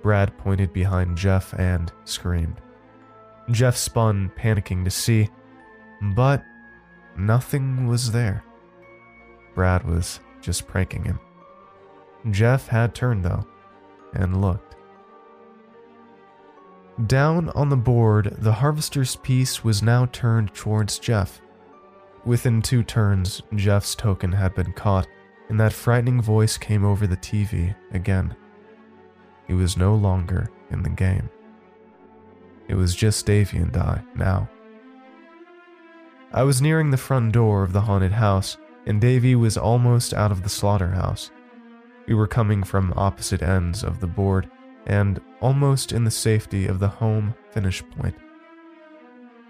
Brad 0.03 0.37
pointed 0.37 0.73
behind 0.73 1.17
Jeff 1.17 1.55
and 1.55 1.91
screamed. 2.05 2.61
Jeff 3.51 3.77
spun, 3.77 4.31
panicking 4.37 4.85
to 4.85 4.91
see, 4.91 5.29
but 6.15 6.45
nothing 7.17 7.87
was 7.87 8.13
there. 8.13 8.45
Brad 9.55 9.87
was 9.87 10.21
just 10.41 10.67
pranking 10.67 11.05
him. 11.05 11.21
Jeff 12.31 12.69
had 12.69 12.95
turned, 12.95 13.25
though, 13.25 13.47
and 14.13 14.41
looked. 14.41 14.77
Down 17.07 17.49
on 17.51 17.71
the 17.71 17.77
board, 17.77 18.37
the 18.39 18.53
harvester's 18.53 19.17
piece 19.17 19.65
was 19.65 19.83
now 19.83 20.07
turned 20.07 20.55
towards 20.55 20.99
Jeff. 20.99 21.41
Within 22.25 22.63
two 22.63 22.83
turns, 22.83 23.43
Jeff's 23.55 23.95
token 23.95 24.33
had 24.33 24.55
been 24.55 24.73
caught, 24.73 25.07
and 25.49 25.61
that 25.61 25.75
frightening 25.75 26.23
voice 26.23 26.57
came 26.57 26.85
over 26.85 27.07
the 27.07 27.19
TV 27.19 27.75
again. 27.93 28.35
He 29.47 29.53
was 29.53 29.77
no 29.77 29.95
longer 29.95 30.51
in 30.71 30.83
the 30.83 30.91
game. 30.91 31.29
It 32.67 32.75
was 32.77 32.95
just 32.95 33.27
Davy 33.27 33.59
and 33.59 33.77
I 33.77 34.03
now. 34.15 34.49
I 36.33 36.43
was 36.45 36.63
nearing 36.63 36.91
the 36.91 36.97
front 36.97 37.33
door 37.33 37.63
of 37.63 37.75
the 37.75 37.83
haunted 37.83 38.13
house, 38.13 38.57
and 38.87 39.03
Davy 39.03 39.35
was 39.35 39.59
almost 39.59 40.15
out 40.15 40.33
of 40.33 40.43
the 40.43 40.49
slaughterhouse. 40.49 41.31
We 42.09 42.15
were 42.15 42.27
coming 42.27 42.63
from 42.63 42.95
opposite 42.97 43.43
ends 43.43 43.85
of 43.85 44.01
the 44.01 44.07
board 44.07 44.51
and 44.87 45.21
almost 45.41 45.93
in 45.93 46.05
the 46.05 46.11
safety 46.11 46.67
of 46.67 46.79
the 46.79 46.89
home 46.89 47.35
finish 47.51 47.83
point. 47.99 48.17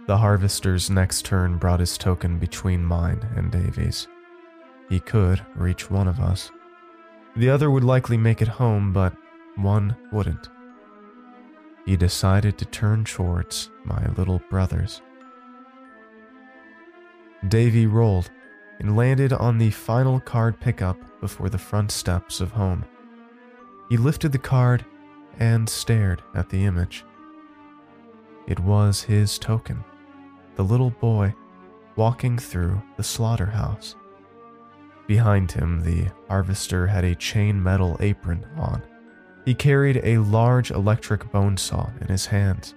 The 0.07 0.19
harvester's 0.19 0.91
next 0.91 1.25
turn 1.25 1.57
brought 1.57 1.81
his 1.81 1.97
token 1.97 2.39
between 2.39 2.85
mine 2.85 3.27
and 3.37 3.51
Davy's. 3.51 4.07
He 4.91 5.01
could 5.01 5.41
reach 5.55 5.91
one 5.91 6.09
of 6.09 6.21
us. 6.21 6.51
The 7.37 7.49
other 7.49 7.71
would 7.71 7.85
likely 7.85 8.19
make 8.19 8.43
it 8.43 8.49
home, 8.49 8.93
but 8.93 9.15
one 9.57 9.97
wouldn't. 10.13 10.51
He 11.87 11.97
decided 11.97 12.59
to 12.59 12.67
turn 12.67 13.05
towards 13.05 13.71
my 13.85 14.07
little 14.17 14.43
brothers. 14.51 15.01
Davy 17.49 17.87
rolled 17.87 18.31
and 18.81 18.97
landed 18.97 19.33
on 19.33 19.57
the 19.57 19.71
final 19.71 20.21
card 20.21 20.61
pickup 20.61 20.99
before 21.21 21.49
the 21.49 21.59
front 21.59 21.91
steps 21.91 22.41
of 22.41 22.53
home. 22.53 22.85
He 23.89 23.97
lifted 23.97 24.33
the 24.33 24.39
card 24.39 24.85
and 25.39 25.69
stared 25.69 26.23
at 26.35 26.51
the 26.51 26.65
image. 26.65 27.05
It 28.47 28.61
was 28.61 29.03
his 29.03 29.39
token, 29.39 29.85
the 30.57 30.65
little 30.65 30.91
boy 30.91 31.35
walking 31.97 32.39
through 32.39 32.81
the 32.97 33.03
slaughterhouse. 33.03 33.97
Behind 35.07 35.53
him, 35.53 35.81
the 35.83 36.11
harvester 36.29 36.87
had 36.87 37.05
a 37.05 37.15
chain 37.15 37.63
metal 37.63 37.97
apron 38.01 38.47
on. 38.57 38.83
He 39.45 39.55
carried 39.55 40.01
a 40.03 40.19
large 40.19 40.71
electric 40.71 41.31
bone 41.31 41.57
saw 41.57 41.91
in 42.01 42.09
his 42.09 42.27
hands. 42.27 42.75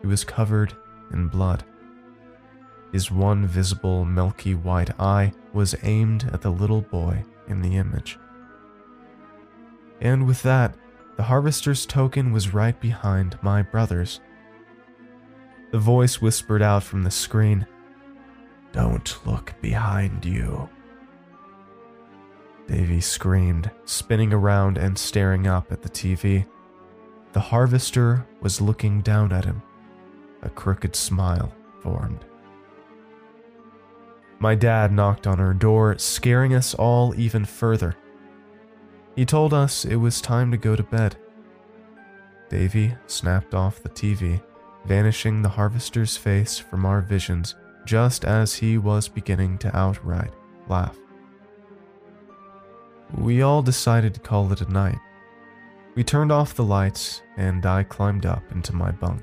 He 0.00 0.06
was 0.06 0.24
covered 0.24 0.74
in 1.12 1.28
blood. 1.28 1.64
His 2.92 3.10
one 3.10 3.46
visible 3.46 4.04
milky 4.04 4.54
white 4.54 4.98
eye 5.00 5.32
was 5.52 5.74
aimed 5.82 6.30
at 6.32 6.42
the 6.42 6.50
little 6.50 6.82
boy 6.82 7.24
in 7.48 7.62
the 7.62 7.76
image. 7.76 8.18
And 10.00 10.26
with 10.26 10.42
that, 10.42 10.74
the 11.16 11.24
harvester's 11.24 11.84
token 11.84 12.32
was 12.32 12.54
right 12.54 12.78
behind 12.80 13.38
my 13.42 13.62
brother's. 13.62 14.20
The 15.70 15.78
voice 15.78 16.20
whispered 16.20 16.62
out 16.62 16.82
from 16.82 17.02
the 17.02 17.10
screen 17.10 17.66
Don't 18.72 19.18
look 19.26 19.54
behind 19.60 20.24
you. 20.24 20.68
Davy 22.66 23.00
screamed, 23.00 23.70
spinning 23.84 24.32
around 24.32 24.78
and 24.78 24.96
staring 24.96 25.46
up 25.46 25.72
at 25.72 25.82
the 25.82 25.88
TV. 25.88 26.46
The 27.32 27.40
harvester 27.40 28.26
was 28.40 28.60
looking 28.60 29.00
down 29.00 29.32
at 29.32 29.44
him. 29.44 29.62
A 30.42 30.50
crooked 30.50 30.94
smile 30.94 31.52
formed. 31.82 32.24
My 34.38 34.54
dad 34.54 34.92
knocked 34.92 35.26
on 35.26 35.40
our 35.40 35.54
door, 35.54 35.98
scaring 35.98 36.54
us 36.54 36.74
all 36.74 37.14
even 37.18 37.44
further. 37.44 37.96
He 39.16 39.24
told 39.24 39.52
us 39.52 39.84
it 39.84 39.96
was 39.96 40.20
time 40.20 40.50
to 40.52 40.56
go 40.56 40.76
to 40.76 40.82
bed. 40.82 41.16
Davy 42.48 42.94
snapped 43.06 43.54
off 43.54 43.82
the 43.82 43.88
TV, 43.88 44.40
vanishing 44.84 45.42
the 45.42 45.48
harvester's 45.48 46.16
face 46.16 46.58
from 46.58 46.86
our 46.86 47.00
visions 47.00 47.54
just 47.84 48.24
as 48.24 48.54
he 48.54 48.78
was 48.78 49.08
beginning 49.08 49.58
to 49.58 49.76
outright 49.76 50.32
laugh. 50.68 50.96
We 53.16 53.42
all 53.42 53.62
decided 53.62 54.14
to 54.14 54.20
call 54.20 54.52
it 54.52 54.60
a 54.60 54.70
night. 54.70 54.98
We 55.94 56.04
turned 56.04 56.30
off 56.30 56.54
the 56.54 56.64
lights 56.64 57.22
and 57.36 57.64
I 57.64 57.82
climbed 57.82 58.26
up 58.26 58.42
into 58.52 58.74
my 58.74 58.90
bunk. 58.90 59.22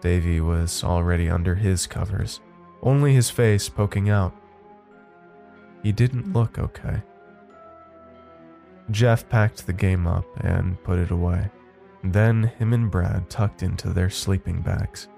Davy 0.00 0.40
was 0.40 0.82
already 0.82 1.28
under 1.28 1.54
his 1.54 1.86
covers, 1.86 2.40
only 2.82 3.12
his 3.12 3.28
face 3.28 3.68
poking 3.68 4.08
out. 4.08 4.34
He 5.82 5.92
didn't 5.92 6.32
look 6.32 6.58
okay. 6.58 7.02
Jeff 8.90 9.28
packed 9.28 9.66
the 9.66 9.72
game 9.72 10.06
up 10.06 10.24
and 10.38 10.82
put 10.82 10.98
it 10.98 11.10
away. 11.10 11.50
Then 12.02 12.44
him 12.58 12.72
and 12.72 12.90
Brad 12.90 13.28
tucked 13.28 13.62
into 13.62 13.90
their 13.90 14.10
sleeping 14.10 14.62
bags. 14.62 15.08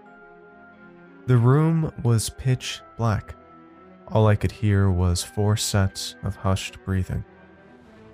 The 1.27 1.37
room 1.37 1.93
was 2.03 2.31
pitch 2.31 2.81
black. 2.97 3.37
All 4.09 4.27
I 4.27 4.35
could 4.35 4.53
hear 4.53 4.91
was 4.91 5.23
four 5.23 5.57
sets 5.57 6.17
of 6.23 6.37
hushed 6.37 6.85
breathing. 6.85 7.25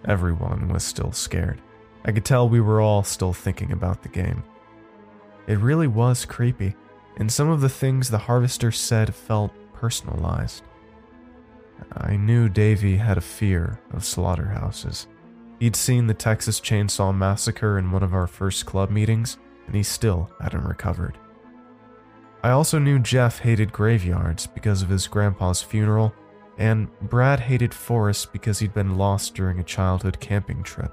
Everyone 0.04 0.68
was 0.68 0.84
still 0.84 1.12
scared. 1.12 1.60
I 2.04 2.12
could 2.12 2.24
tell 2.24 2.48
we 2.48 2.60
were 2.60 2.80
all 2.80 3.02
still 3.02 3.32
thinking 3.32 3.72
about 3.72 4.02
the 4.02 4.08
game. 4.08 4.44
It 5.46 5.58
really 5.58 5.86
was 5.86 6.24
creepy, 6.24 6.76
and 7.16 7.32
some 7.32 7.48
of 7.48 7.60
the 7.60 7.68
things 7.68 8.08
the 8.10 8.18
harvester 8.18 8.70
said 8.70 9.14
felt 9.14 9.52
personalized. 9.72 10.62
I 11.92 12.16
knew 12.16 12.48
Davy 12.48 12.96
had 12.96 13.16
a 13.18 13.22
fear 13.22 13.80
of 13.92 14.04
slaughterhouses. 14.04 15.06
He'd 15.58 15.76
seen 15.76 16.06
the 16.06 16.14
Texas 16.14 16.60
Chainsaw 16.60 17.16
Massacre 17.16 17.78
in 17.78 17.90
one 17.90 18.02
of 18.02 18.14
our 18.14 18.26
first 18.26 18.64
club 18.64 18.90
meetings, 18.90 19.38
and 19.66 19.74
he 19.74 19.82
still 19.82 20.30
hadn't 20.40 20.64
recovered. 20.64 21.18
I 22.44 22.50
also 22.50 22.78
knew 22.78 23.00
Jeff 23.00 23.40
hated 23.40 23.72
graveyards 23.72 24.46
because 24.46 24.82
of 24.82 24.88
his 24.88 25.08
grandpa's 25.08 25.60
funeral, 25.60 26.14
and 26.56 26.88
Brad 27.02 27.40
hated 27.40 27.74
forests 27.74 28.26
because 28.26 28.60
he'd 28.60 28.74
been 28.74 28.96
lost 28.96 29.34
during 29.34 29.58
a 29.58 29.64
childhood 29.64 30.20
camping 30.20 30.62
trip. 30.62 30.92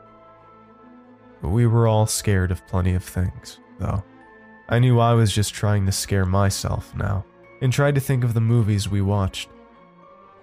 But 1.41 1.50
we 1.50 1.67
were 1.67 1.88
all 1.88 2.07
scared 2.07 2.51
of 2.51 2.65
plenty 2.65 2.95
of 2.95 3.03
things, 3.03 3.60
though. 3.79 4.03
I 4.67 4.79
knew 4.79 5.00
I 5.00 5.13
was 5.13 5.31
just 5.31 5.53
trying 5.53 5.86
to 5.86 5.91
scare 5.91 6.25
myself 6.25 6.95
now, 6.95 7.24
and 7.62 7.72
tried 7.72 7.95
to 7.95 8.01
think 8.01 8.24
of 8.24 8.34
the 8.34 8.41
movies 8.41 8.89
we 8.89 9.01
watched 9.01 9.50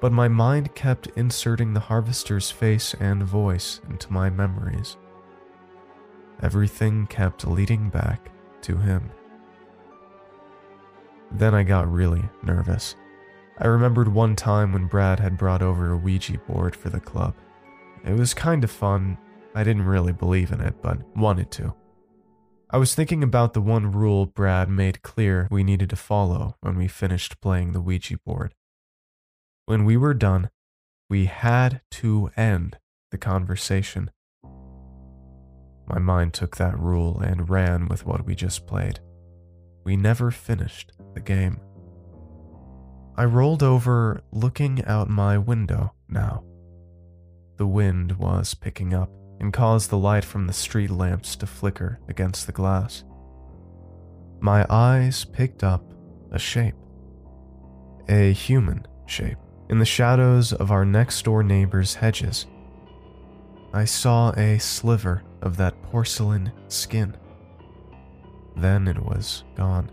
but 0.03 0.11
my 0.11 0.27
mind 0.27 0.75
kept 0.75 1.07
inserting 1.15 1.73
the 1.73 1.81
harvester's 1.81 2.51
face 2.51 2.93
and 2.99 3.23
voice 3.23 3.81
into 3.89 4.13
my 4.13 4.29
memories. 4.29 4.97
Everything 6.43 7.07
kept 7.07 7.47
leading 7.47 7.89
back 7.89 8.33
to 8.63 8.77
him. 8.77 9.09
Then 11.31 11.55
I 11.55 11.63
got 11.63 11.91
really 11.91 12.25
nervous. 12.43 12.97
I 13.59 13.69
remembered 13.69 14.13
one 14.13 14.35
time 14.35 14.73
when 14.73 14.89
Brad 14.89 15.21
had 15.21 15.39
brought 15.39 15.63
over 15.63 15.93
a 15.93 15.97
Ouija 15.97 16.37
board 16.49 16.75
for 16.75 16.91
the 16.91 16.99
club. 16.99 17.37
It 18.05 18.19
was 18.19 18.35
kind 18.35 18.65
of 18.65 18.73
fun. 18.73 19.17
I 19.55 19.63
didn't 19.63 19.85
really 19.85 20.13
believe 20.13 20.51
in 20.51 20.61
it, 20.61 20.83
but 20.83 20.99
wanted 21.17 21.53
to. 21.53 21.75
I 22.71 22.79
was 22.79 22.97
thinking 22.97 23.23
about 23.23 23.55
the 23.55 23.61
one 23.61 23.93
rule 23.93 24.27
Brad 24.27 24.69
made 24.69 25.03
clear 25.03 25.47
we 25.49 25.63
needed 25.63 25.91
to 25.91 25.97
follow 25.97 26.57
when 26.61 26.77
we 26.77 26.89
finished 26.89 27.41
playing 27.41 27.71
the 27.71 27.81
Ouija 27.81 28.19
board. 28.27 28.53
When 29.67 29.85
we 29.85 29.97
were 29.97 30.15
done, 30.15 30.51
we 31.09 31.27
had 31.27 31.83
to 31.93 32.31
end 32.37 32.79
the 33.13 33.19
conversation. 33.19 34.11
My 35.87 35.99
mind 36.01 36.35
took 36.35 36.57
that 36.57 36.79
rule 36.79 37.21
and 37.21 37.49
ran 37.49 37.87
with 37.87 38.05
what 38.05 38.27
we 38.27 38.35
just 38.35 38.67
played. 38.67 38.99
We 39.85 39.97
never 39.97 40.31
finished 40.33 40.93
the 41.15 41.21
game. 41.21 41.61
I 43.17 43.25
rolled 43.25 43.63
over, 43.63 44.23
looking 44.33 44.85
out 44.85 45.09
my 45.09 45.39
window 45.39 45.93
now. 46.09 46.45
The 47.57 47.67
wind 47.67 48.19
was 48.19 48.55
picking 48.55 48.95
up 48.95 49.11
and 49.39 49.53
caused 49.53 49.91
the 49.91 49.99
light 49.99 50.25
from 50.25 50.47
the 50.47 50.53
street 50.53 50.91
lamps 50.91 51.37
to 51.37 51.47
flicker 51.47 52.01
against 52.09 52.47
the 52.47 52.53
glass. 52.53 53.05
My 54.41 54.67
eyes 54.69 55.25
picked 55.25 55.63
up 55.63 55.93
a 56.33 56.39
shape. 56.39 56.75
A 58.09 58.33
human 58.33 58.87
shape 59.07 59.39
in 59.73 59.79
the 59.79 59.87
shadows 59.87 60.53
of 60.53 60.71
our 60.71 60.85
next 60.85 61.23
door 61.23 61.43
neighbor's 61.43 61.95
hedges. 61.95 62.45
I 63.73 63.87
saw 63.87 64.31
a 64.33 64.59
sliver 64.59 65.23
of 65.41 65.57
that 65.57 65.81
porcelain 65.85 66.53
skin. 66.69 67.17
Then 68.55 68.87
it 68.87 69.03
was 69.03 69.45
gone. 69.57 69.91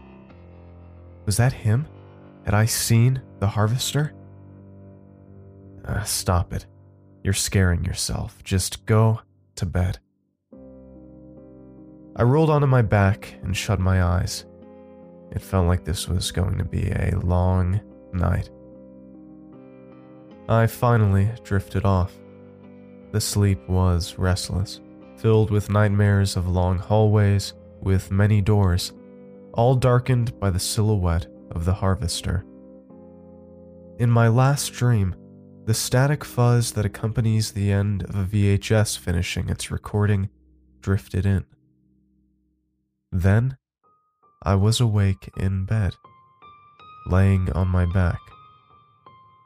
Was 1.25 1.37
that 1.37 1.53
him? 1.53 1.87
Had 2.43 2.53
I 2.53 2.65
seen 2.65 3.21
the 3.39 3.47
harvester? 3.47 4.13
Uh, 5.85 6.03
stop 6.03 6.51
it. 6.51 6.65
You're 7.23 7.31
scaring 7.31 7.85
yourself. 7.85 8.43
Just 8.43 8.85
go 8.85 9.21
to 9.55 9.65
bed. 9.65 9.97
I 12.17 12.23
rolled 12.23 12.49
onto 12.49 12.67
my 12.67 12.81
back 12.81 13.33
and 13.43 13.55
shut 13.55 13.79
my 13.79 14.03
eyes. 14.03 14.43
It 15.31 15.41
felt 15.41 15.67
like 15.67 15.85
this 15.85 16.09
was 16.09 16.31
going 16.31 16.57
to 16.57 16.65
be 16.65 16.89
a 16.89 17.17
long 17.23 17.79
night. 18.11 18.49
I 20.49 20.65
finally 20.65 21.29
drifted 21.43 21.85
off. 21.85 22.11
The 23.11 23.21
sleep 23.21 23.69
was 23.69 24.17
restless, 24.17 24.81
filled 25.17 25.51
with 25.51 25.69
nightmares 25.69 26.35
of 26.35 26.47
long 26.47 26.79
hallways 26.79 27.53
with 27.81 28.09
many 28.09 28.41
doors, 28.41 28.91
all 29.53 29.75
darkened 29.75 30.39
by 30.39 30.49
the 30.49 30.57
silhouette 30.57 31.27
of 31.51 31.65
the 31.65 31.73
harvester. 31.75 32.43
In 33.99 34.09
my 34.09 34.27
last 34.27 34.73
dream, 34.73 35.13
the 35.65 35.75
static 35.75 36.25
fuzz 36.25 36.71
that 36.71 36.85
accompanies 36.85 37.51
the 37.51 37.71
end 37.71 38.01
of 38.05 38.15
a 38.15 38.25
VHS 38.25 38.97
finishing 38.97 39.49
its 39.49 39.69
recording 39.69 40.29
drifted 40.81 41.27
in. 41.27 41.45
Then, 43.11 43.55
I 44.41 44.55
was 44.55 44.79
awake 44.79 45.29
in 45.37 45.65
bed, 45.65 45.93
laying 47.05 47.51
on 47.51 47.67
my 47.67 47.85
back. 47.85 48.19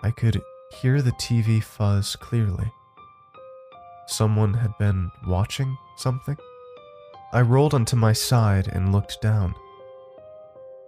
I 0.02 0.12
could 0.12 0.42
hear 0.82 1.02
the 1.02 1.12
TV 1.14 1.64
fuzz 1.64 2.16
clearly. 2.16 2.72
Someone 4.08 4.54
had 4.54 4.78
been 4.78 5.12
watching 5.26 5.78
something? 5.98 6.38
I 7.32 7.42
rolled 7.42 7.74
onto 7.74 7.96
my 7.96 8.14
side 8.14 8.68
and 8.68 8.92
looked 8.92 9.22
down. 9.22 9.56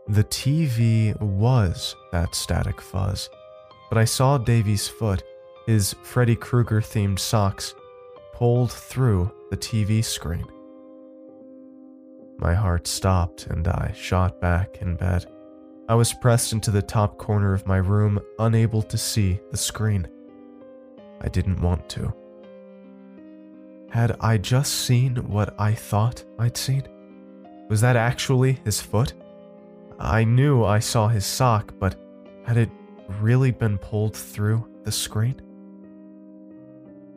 The 0.08 0.24
TV 0.24 1.20
was 1.20 1.96
that 2.12 2.36
static 2.36 2.82
fuzz, 2.82 3.30
but 3.90 3.98
I 3.98 4.06
saw 4.06 4.38
Davy's 4.38 4.88
foot, 4.88 5.24
his 5.66 5.96
Freddy 6.04 6.36
Krueger 6.36 6.82
themed 6.82 7.20
socks, 7.20 7.74
pulled 8.34 8.72
through 8.72 9.32
the 9.50 9.58
TV 9.58 10.04
screen. 10.04 10.46
My 12.38 12.54
heart 12.54 12.86
stopped 12.86 13.48
and 13.48 13.68
I 13.68 13.94
shot 13.96 14.42
back 14.42 14.82
in 14.82 14.96
bed. 14.96 15.26
I 15.88 15.94
was 15.94 16.14
pressed 16.14 16.52
into 16.52 16.72
the 16.72 16.82
top 16.82 17.18
corner 17.18 17.54
of 17.54 17.68
my 17.68 17.78
room, 17.78 18.20
unable 18.40 18.82
to 18.82 18.98
see 18.98 19.40
the 19.52 19.58
screen. 19.58 20.08
I 21.22 21.28
didn't 21.28 21.62
want 21.62 21.88
to. 21.90 22.12
Had 23.92 24.18
I 24.20 24.38
just 24.38 24.74
seen 24.86 25.16
what 25.28 25.54
I 25.60 25.74
thought 25.74 26.24
I'd 26.40 26.58
seen? 26.58 26.88
Was 27.70 27.82
that 27.82 27.96
actually 27.96 28.60
his 28.64 28.82
foot? 28.82 29.14
I 30.00 30.24
knew 30.24 30.64
I 30.64 30.80
saw 30.80 31.08
his 31.08 31.26
sock, 31.26 31.74
but 31.80 31.96
had 32.46 32.58
it 32.58 32.70
really 33.22 33.52
been 33.52 33.78
pulled 33.78 34.16
through 34.16 34.68
the 34.84 34.92
screen? 34.92 35.40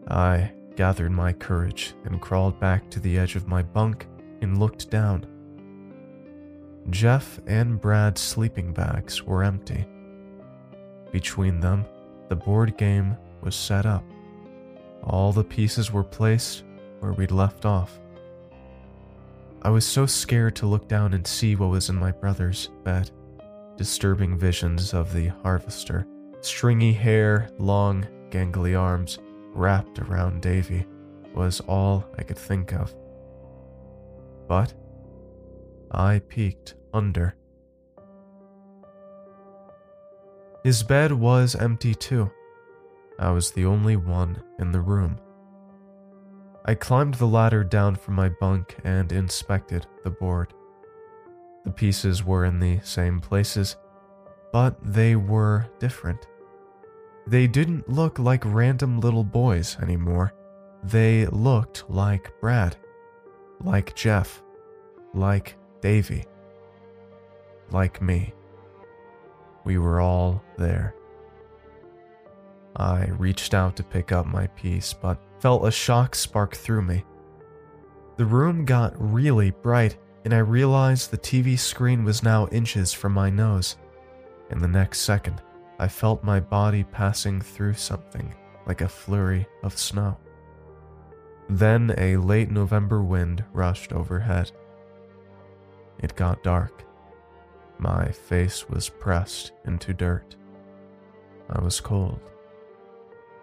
I 0.08 0.52
gathered 0.76 1.10
my 1.10 1.32
courage 1.32 1.94
and 2.04 2.20
crawled 2.20 2.60
back 2.60 2.90
to 2.90 3.00
the 3.00 3.18
edge 3.18 3.34
of 3.34 3.48
my 3.48 3.62
bunk 3.62 4.06
and 4.42 4.58
looked 4.58 4.90
down. 4.90 5.26
Jeff 6.90 7.38
and 7.46 7.80
Brad's 7.80 8.20
sleeping 8.20 8.72
bags 8.72 9.22
were 9.22 9.44
empty. 9.44 9.86
Between 11.12 11.60
them, 11.60 11.84
the 12.28 12.36
board 12.36 12.76
game 12.78 13.16
was 13.42 13.54
set 13.54 13.84
up. 13.84 14.04
All 15.02 15.32
the 15.32 15.44
pieces 15.44 15.92
were 15.92 16.04
placed 16.04 16.64
where 17.00 17.12
we'd 17.12 17.30
left 17.30 17.66
off. 17.66 18.00
I 19.62 19.70
was 19.70 19.86
so 19.86 20.06
scared 20.06 20.56
to 20.56 20.66
look 20.66 20.88
down 20.88 21.14
and 21.14 21.26
see 21.26 21.56
what 21.56 21.70
was 21.70 21.90
in 21.90 21.96
my 21.96 22.12
brother's 22.12 22.70
bed. 22.84 23.10
Disturbing 23.76 24.38
visions 24.38 24.94
of 24.94 25.12
the 25.12 25.28
harvester, 25.28 26.06
stringy 26.40 26.92
hair, 26.92 27.50
long, 27.58 28.06
gangly 28.30 28.78
arms 28.78 29.18
wrapped 29.52 29.98
around 29.98 30.42
Davy, 30.42 30.86
was 31.34 31.60
all 31.60 32.04
I 32.16 32.22
could 32.22 32.38
think 32.38 32.72
of. 32.72 32.94
But 34.48 34.72
I 35.90 36.20
peeked 36.28 36.74
under. 36.92 37.34
His 40.64 40.82
bed 40.82 41.12
was 41.12 41.54
empty 41.54 41.94
too. 41.94 42.30
I 43.18 43.30
was 43.30 43.50
the 43.50 43.64
only 43.64 43.96
one 43.96 44.42
in 44.58 44.72
the 44.72 44.80
room. 44.80 45.18
I 46.64 46.74
climbed 46.74 47.14
the 47.14 47.26
ladder 47.26 47.64
down 47.64 47.96
from 47.96 48.14
my 48.14 48.28
bunk 48.28 48.76
and 48.84 49.10
inspected 49.10 49.86
the 50.04 50.10
board. 50.10 50.52
The 51.64 51.70
pieces 51.70 52.24
were 52.24 52.44
in 52.44 52.60
the 52.60 52.80
same 52.82 53.20
places, 53.20 53.76
but 54.52 54.76
they 54.82 55.16
were 55.16 55.66
different. 55.78 56.26
They 57.26 57.46
didn't 57.46 57.88
look 57.88 58.18
like 58.18 58.42
random 58.44 59.00
little 59.00 59.24
boys 59.24 59.76
anymore. 59.82 60.32
They 60.82 61.26
looked 61.26 61.88
like 61.88 62.32
Brad, 62.40 62.76
like 63.60 63.94
Jeff, 63.94 64.42
like 65.14 65.56
Davy 65.80 66.24
like 67.70 68.00
me. 68.00 68.32
We 69.64 69.78
were 69.78 70.00
all 70.00 70.42
there. 70.56 70.94
I 72.76 73.06
reached 73.06 73.54
out 73.54 73.76
to 73.76 73.82
pick 73.82 74.12
up 74.12 74.26
my 74.26 74.46
piece, 74.48 74.92
but 74.92 75.18
felt 75.40 75.66
a 75.66 75.70
shock 75.70 76.14
spark 76.14 76.54
through 76.54 76.82
me. 76.82 77.04
The 78.16 78.24
room 78.24 78.64
got 78.64 78.94
really 78.96 79.50
bright, 79.50 79.96
and 80.24 80.32
I 80.32 80.38
realized 80.38 81.10
the 81.10 81.18
TV 81.18 81.58
screen 81.58 82.04
was 82.04 82.22
now 82.22 82.48
inches 82.48 82.92
from 82.92 83.12
my 83.12 83.30
nose. 83.30 83.76
In 84.50 84.58
the 84.58 84.68
next 84.68 85.00
second, 85.00 85.42
I 85.78 85.88
felt 85.88 86.24
my 86.24 86.40
body 86.40 86.84
passing 86.84 87.40
through 87.40 87.74
something 87.74 88.34
like 88.66 88.80
a 88.80 88.88
flurry 88.88 89.46
of 89.62 89.78
snow. 89.78 90.16
Then 91.48 91.94
a 91.98 92.16
late 92.16 92.50
November 92.50 93.02
wind 93.02 93.44
rushed 93.52 93.92
overhead. 93.92 94.52
It 96.00 96.16
got 96.16 96.42
dark. 96.42 96.84
My 97.78 98.10
face 98.10 98.68
was 98.68 98.88
pressed 98.88 99.52
into 99.64 99.94
dirt. 99.94 100.36
I 101.50 101.60
was 101.60 101.80
cold. 101.80 102.20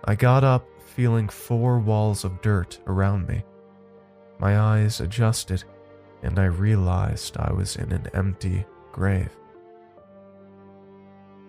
I 0.04 0.16
got 0.16 0.44
up 0.44 0.68
feeling 0.80 1.28
four 1.28 1.80
walls 1.80 2.24
of 2.24 2.42
dirt 2.42 2.80
around 2.88 3.28
me. 3.28 3.44
My 4.40 4.60
eyes 4.60 5.00
adjusted, 5.02 5.64
and 6.22 6.38
I 6.38 6.46
realized 6.46 7.38
I 7.38 7.52
was 7.54 7.76
in 7.78 7.92
an 7.92 8.08
empty 8.14 8.66
grave. 8.92 9.32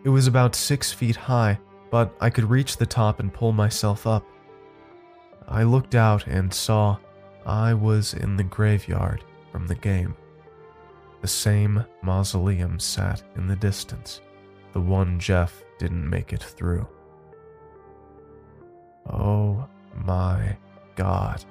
It 0.05 0.09
was 0.09 0.27
about 0.27 0.55
six 0.55 0.93
feet 0.93 1.17
high, 1.17 1.59
but 1.91 2.15
I 2.21 2.31
could 2.31 2.49
reach 2.49 2.77
the 2.77 2.87
top 2.87 3.21
and 3.21 3.33
pull 3.35 3.53
myself 3.53 4.07
up. 4.07 4.25
I 5.49 5.65
looked 5.65 5.95
out 5.95 6.27
and 6.27 6.53
saw 6.53 6.99
I 7.45 7.75
was 7.75 8.15
in 8.15 8.37
the 8.37 8.45
graveyard 8.45 9.25
from 9.53 9.67
the 9.67 9.75
game. 9.75 10.15
The 11.21 11.29
same 11.29 11.85
mausoleum 12.03 12.79
sat 12.79 13.23
in 13.37 13.47
the 13.49 13.57
distance, 13.57 14.21
the 14.73 14.81
one 14.81 15.19
Jeff 15.19 15.63
didn't 15.79 16.09
make 16.09 16.33
it 16.33 16.43
through. 16.43 16.87
Oh 19.11 19.67
my 20.05 20.57
god, 20.95 21.45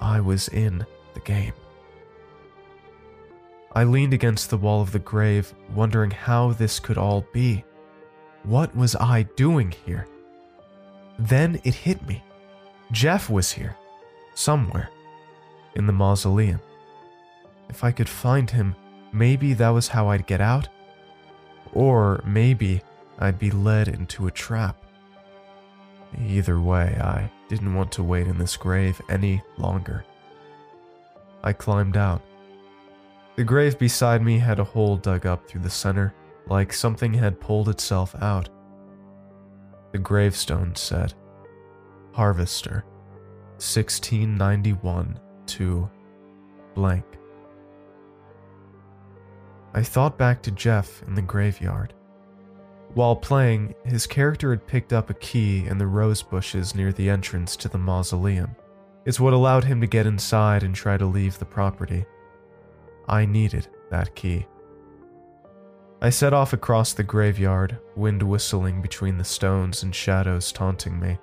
I 0.00 0.20
was 0.20 0.48
in 0.48 0.84
the 1.14 1.20
game. 1.20 1.52
I 3.72 3.84
leaned 3.84 4.14
against 4.14 4.50
the 4.50 4.56
wall 4.56 4.80
of 4.80 4.92
the 4.92 4.98
grave, 4.98 5.54
wondering 5.74 6.10
how 6.10 6.52
this 6.52 6.80
could 6.80 6.98
all 6.98 7.26
be. 7.32 7.64
What 8.42 8.74
was 8.74 8.96
I 8.96 9.22
doing 9.36 9.74
here? 9.84 10.06
Then 11.18 11.60
it 11.64 11.74
hit 11.74 12.06
me. 12.06 12.22
Jeff 12.92 13.28
was 13.28 13.52
here, 13.52 13.76
somewhere, 14.34 14.88
in 15.74 15.86
the 15.86 15.92
mausoleum. 15.92 16.60
If 17.68 17.84
I 17.84 17.92
could 17.92 18.08
find 18.08 18.50
him, 18.50 18.74
maybe 19.12 19.54
that 19.54 19.70
was 19.70 19.88
how 19.88 20.08
I'd 20.08 20.26
get 20.26 20.40
out. 20.40 20.68
Or 21.72 22.22
maybe 22.24 22.82
I'd 23.18 23.38
be 23.38 23.50
led 23.50 23.88
into 23.88 24.26
a 24.26 24.30
trap. 24.32 24.76
Either 26.26 26.60
way, 26.60 26.98
I 27.00 27.30
didn't 27.48 27.74
want 27.74 27.92
to 27.92 28.02
wait 28.02 28.26
in 28.26 28.38
this 28.38 28.56
grave 28.56 29.00
any 29.08 29.42
longer. 29.58 30.04
I 31.42 31.52
climbed 31.52 31.96
out. 31.96 32.22
The 33.36 33.44
grave 33.44 33.78
beside 33.78 34.22
me 34.22 34.38
had 34.38 34.58
a 34.58 34.64
hole 34.64 34.96
dug 34.96 35.26
up 35.26 35.46
through 35.46 35.60
the 35.60 35.70
center, 35.70 36.14
like 36.48 36.72
something 36.72 37.12
had 37.14 37.40
pulled 37.40 37.68
itself 37.68 38.14
out. 38.20 38.48
The 39.92 39.98
gravestone 39.98 40.74
said, 40.74 41.14
Harvester, 42.12 42.84
1691 43.58 45.18
to 45.46 45.88
blank. 46.74 47.17
I 49.74 49.82
thought 49.82 50.18
back 50.18 50.42
to 50.42 50.50
Jeff 50.50 51.02
in 51.02 51.14
the 51.14 51.22
graveyard. 51.22 51.94
While 52.94 53.16
playing, 53.16 53.74
his 53.84 54.06
character 54.06 54.50
had 54.50 54.66
picked 54.66 54.92
up 54.92 55.10
a 55.10 55.14
key 55.14 55.66
in 55.66 55.78
the 55.78 55.86
rose 55.86 56.22
bushes 56.22 56.74
near 56.74 56.92
the 56.92 57.10
entrance 57.10 57.54
to 57.56 57.68
the 57.68 57.78
mausoleum. 57.78 58.56
It's 59.04 59.20
what 59.20 59.34
allowed 59.34 59.64
him 59.64 59.80
to 59.80 59.86
get 59.86 60.06
inside 60.06 60.62
and 60.62 60.74
try 60.74 60.96
to 60.96 61.06
leave 61.06 61.38
the 61.38 61.44
property. 61.44 62.06
I 63.08 63.26
needed 63.26 63.68
that 63.90 64.14
key. 64.14 64.46
I 66.00 66.10
set 66.10 66.32
off 66.32 66.52
across 66.52 66.92
the 66.92 67.02
graveyard, 67.02 67.78
wind 67.96 68.22
whistling 68.22 68.80
between 68.80 69.18
the 69.18 69.24
stones 69.24 69.82
and 69.82 69.94
shadows 69.94 70.52
taunting 70.52 70.98
me. 70.98 71.18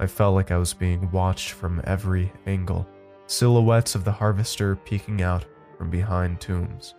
I 0.00 0.06
felt 0.06 0.34
like 0.34 0.50
I 0.50 0.56
was 0.56 0.74
being 0.74 1.10
watched 1.10 1.52
from 1.52 1.82
every 1.84 2.32
angle, 2.46 2.86
silhouettes 3.26 3.94
of 3.94 4.04
the 4.04 4.12
harvester 4.12 4.74
peeking 4.74 5.22
out 5.22 5.44
from 5.76 5.90
behind 5.90 6.40
tombs. 6.40 6.94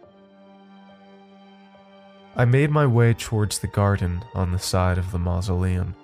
I 2.38 2.44
made 2.44 2.70
my 2.70 2.86
way 2.86 3.14
towards 3.14 3.60
the 3.60 3.68
garden 3.68 4.22
on 4.34 4.52
the 4.52 4.60
side 4.60 4.98
of 4.98 5.12
the 5.12 5.20
mausoleum. 5.20 5.96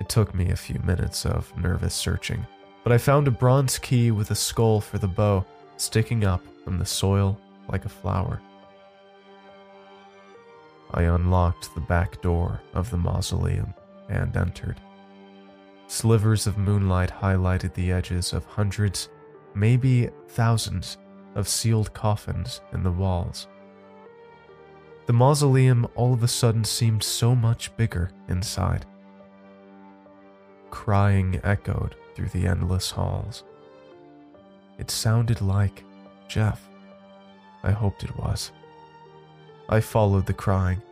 It 0.00 0.08
took 0.08 0.34
me 0.34 0.48
a 0.48 0.56
few 0.56 0.80
minutes 0.82 1.26
of 1.26 1.54
nervous 1.58 1.94
searching, 1.94 2.46
but 2.82 2.92
I 2.92 2.96
found 2.96 3.28
a 3.28 3.32
bronze 3.32 3.78
key 3.78 4.10
with 4.12 4.30
a 4.30 4.34
skull 4.34 4.80
for 4.80 4.96
the 4.96 5.08
bow 5.08 5.44
sticking 5.76 6.24
up 6.24 6.42
from 6.64 6.78
the 6.78 6.86
soil 6.86 7.38
like 7.68 7.84
a 7.84 7.90
flower. 7.90 8.40
I 10.94 11.02
unlocked 11.02 11.74
the 11.74 11.82
back 11.82 12.22
door 12.22 12.58
of 12.72 12.90
the 12.90 12.96
mausoleum 12.96 13.74
and 14.08 14.34
entered. 14.34 14.80
Slivers 15.86 16.46
of 16.46 16.56
moonlight 16.56 17.10
highlighted 17.10 17.74
the 17.74 17.92
edges 17.92 18.32
of 18.32 18.46
hundreds, 18.46 19.10
maybe 19.54 20.08
thousands, 20.28 20.96
of 21.34 21.46
sealed 21.46 21.92
coffins 21.92 22.62
in 22.72 22.82
the 22.82 22.90
walls. 22.90 23.48
The 25.06 25.12
mausoleum 25.12 25.88
all 25.94 26.14
of 26.14 26.22
a 26.22 26.28
sudden 26.28 26.64
seemed 26.64 27.02
so 27.02 27.34
much 27.34 27.76
bigger 27.76 28.10
inside. 28.28 28.86
Crying 30.70 31.40
echoed 31.42 31.96
through 32.14 32.28
the 32.28 32.46
endless 32.46 32.90
halls. 32.90 33.44
It 34.78 34.90
sounded 34.90 35.40
like 35.40 35.84
Jeff. 36.28 36.68
I 37.62 37.72
hoped 37.72 38.04
it 38.04 38.16
was. 38.16 38.52
I 39.68 39.80
followed 39.80 40.26
the 40.26 40.32
crying. 40.32 40.82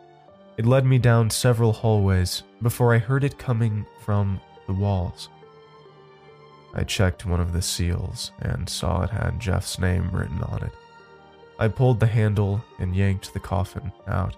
It 0.57 0.67
led 0.67 0.85
me 0.85 0.99
down 0.99 1.31
several 1.31 1.73
hallways 1.73 2.43
before 2.63 2.95
I 2.95 2.99
heard 2.99 3.25
it 3.25 3.39
coming 3.39 3.87
from 4.05 4.41
the 4.67 4.73
walls. 4.73 5.29
I 6.75 6.85
checked 6.85 7.27
one 7.27 7.41
of 7.41 7.53
the 7.53 7.63
seals 7.63 8.33
and 8.41 8.69
saw 8.69 9.03
it 9.03 9.11
had 9.11 9.41
Jeff's 9.41 9.79
name 9.79 10.11
written 10.13 10.43
on 10.43 10.63
it. 10.63 10.73
I 11.61 11.69
pulled 11.69 12.01
the 12.01 12.07
handle 12.07 12.65
and 12.79 12.97
yanked 12.97 13.35
the 13.35 13.39
coffin 13.39 13.93
out. 14.09 14.35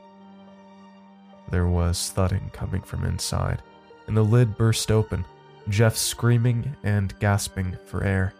There 1.50 1.68
was 1.68 2.10
thudding 2.10 2.50
coming 2.52 2.82
from 2.82 3.04
inside, 3.04 3.62
and 4.08 4.16
the 4.16 4.24
lid 4.24 4.58
burst 4.58 4.90
open, 4.90 5.24
Jeff 5.68 5.96
screaming 5.96 6.76
and 6.82 7.16
gasping 7.20 7.78
for 7.86 8.02
air. 8.02 8.34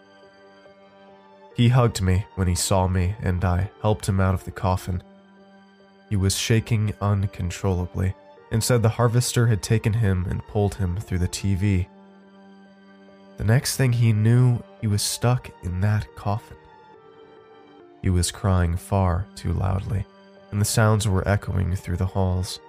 He 1.55 1.69
hugged 1.69 2.01
me 2.01 2.25
when 2.35 2.49
he 2.49 2.55
saw 2.55 2.89
me, 2.89 3.15
and 3.21 3.45
I 3.45 3.71
helped 3.81 4.09
him 4.09 4.19
out 4.19 4.33
of 4.33 4.43
the 4.43 4.51
coffin. 4.51 5.01
He 6.09 6.17
was 6.17 6.35
shaking 6.35 6.93
uncontrollably 6.99 8.13
and 8.51 8.61
said 8.61 8.83
the 8.83 8.89
harvester 8.89 9.47
had 9.47 9.63
taken 9.63 9.93
him 9.93 10.25
and 10.29 10.45
pulled 10.47 10.75
him 10.75 10.97
through 10.97 11.19
the 11.19 11.27
TV. 11.29 11.87
The 13.37 13.45
next 13.45 13.77
thing 13.77 13.93
he 13.93 14.11
knew, 14.11 14.61
he 14.81 14.87
was 14.87 15.01
stuck 15.01 15.49
in 15.63 15.79
that 15.81 16.13
coffin. 16.15 16.57
He 18.03 18.09
was 18.09 18.31
crying 18.31 18.75
far 18.75 19.25
too 19.33 19.53
loudly, 19.53 20.05
and 20.51 20.59
the 20.59 20.65
sounds 20.65 21.07
were 21.07 21.27
echoing 21.27 21.73
through 21.73 21.95
the 21.97 22.05
halls. 22.05 22.59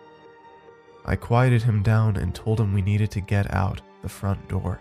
I 1.05 1.17
quieted 1.17 1.65
him 1.65 1.83
down 1.83 2.17
and 2.17 2.33
told 2.33 2.61
him 2.61 2.73
we 2.73 2.83
needed 2.83 3.11
to 3.11 3.21
get 3.21 3.53
out 3.53 3.83
the 4.03 4.09
front 4.09 4.49
door. 4.49 4.81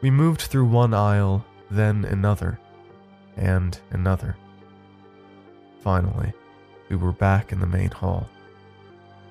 We 0.00 0.10
moved 0.10 0.40
through 0.40 0.64
one 0.64 0.94
aisle, 0.94 1.44
then 1.70 2.06
another, 2.06 2.58
and 3.36 3.78
another. 3.90 4.36
Finally, 5.82 6.32
we 6.88 6.96
were 6.96 7.12
back 7.12 7.52
in 7.52 7.60
the 7.60 7.66
main 7.66 7.90
hall. 7.90 8.26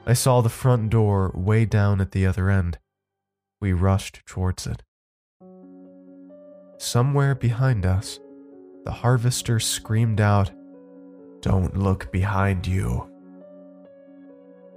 I 0.06 0.14
saw 0.14 0.42
the 0.42 0.50
front 0.50 0.92
door 0.92 1.32
way 1.34 1.66
down 1.66 2.00
at 2.00 2.12
the 2.12 2.28
other 2.28 2.52
end. 2.52 2.78
We 3.60 3.74
rushed 3.74 4.24
towards 4.28 4.68
it. 4.68 4.84
Somewhere 6.78 7.34
behind 7.34 7.88
us, 7.88 8.20
the 8.86 8.92
harvester 8.92 9.60
screamed 9.60 10.22
out, 10.22 10.52
Don't 11.42 11.76
look 11.76 12.12
behind 12.12 12.66
you. 12.66 13.10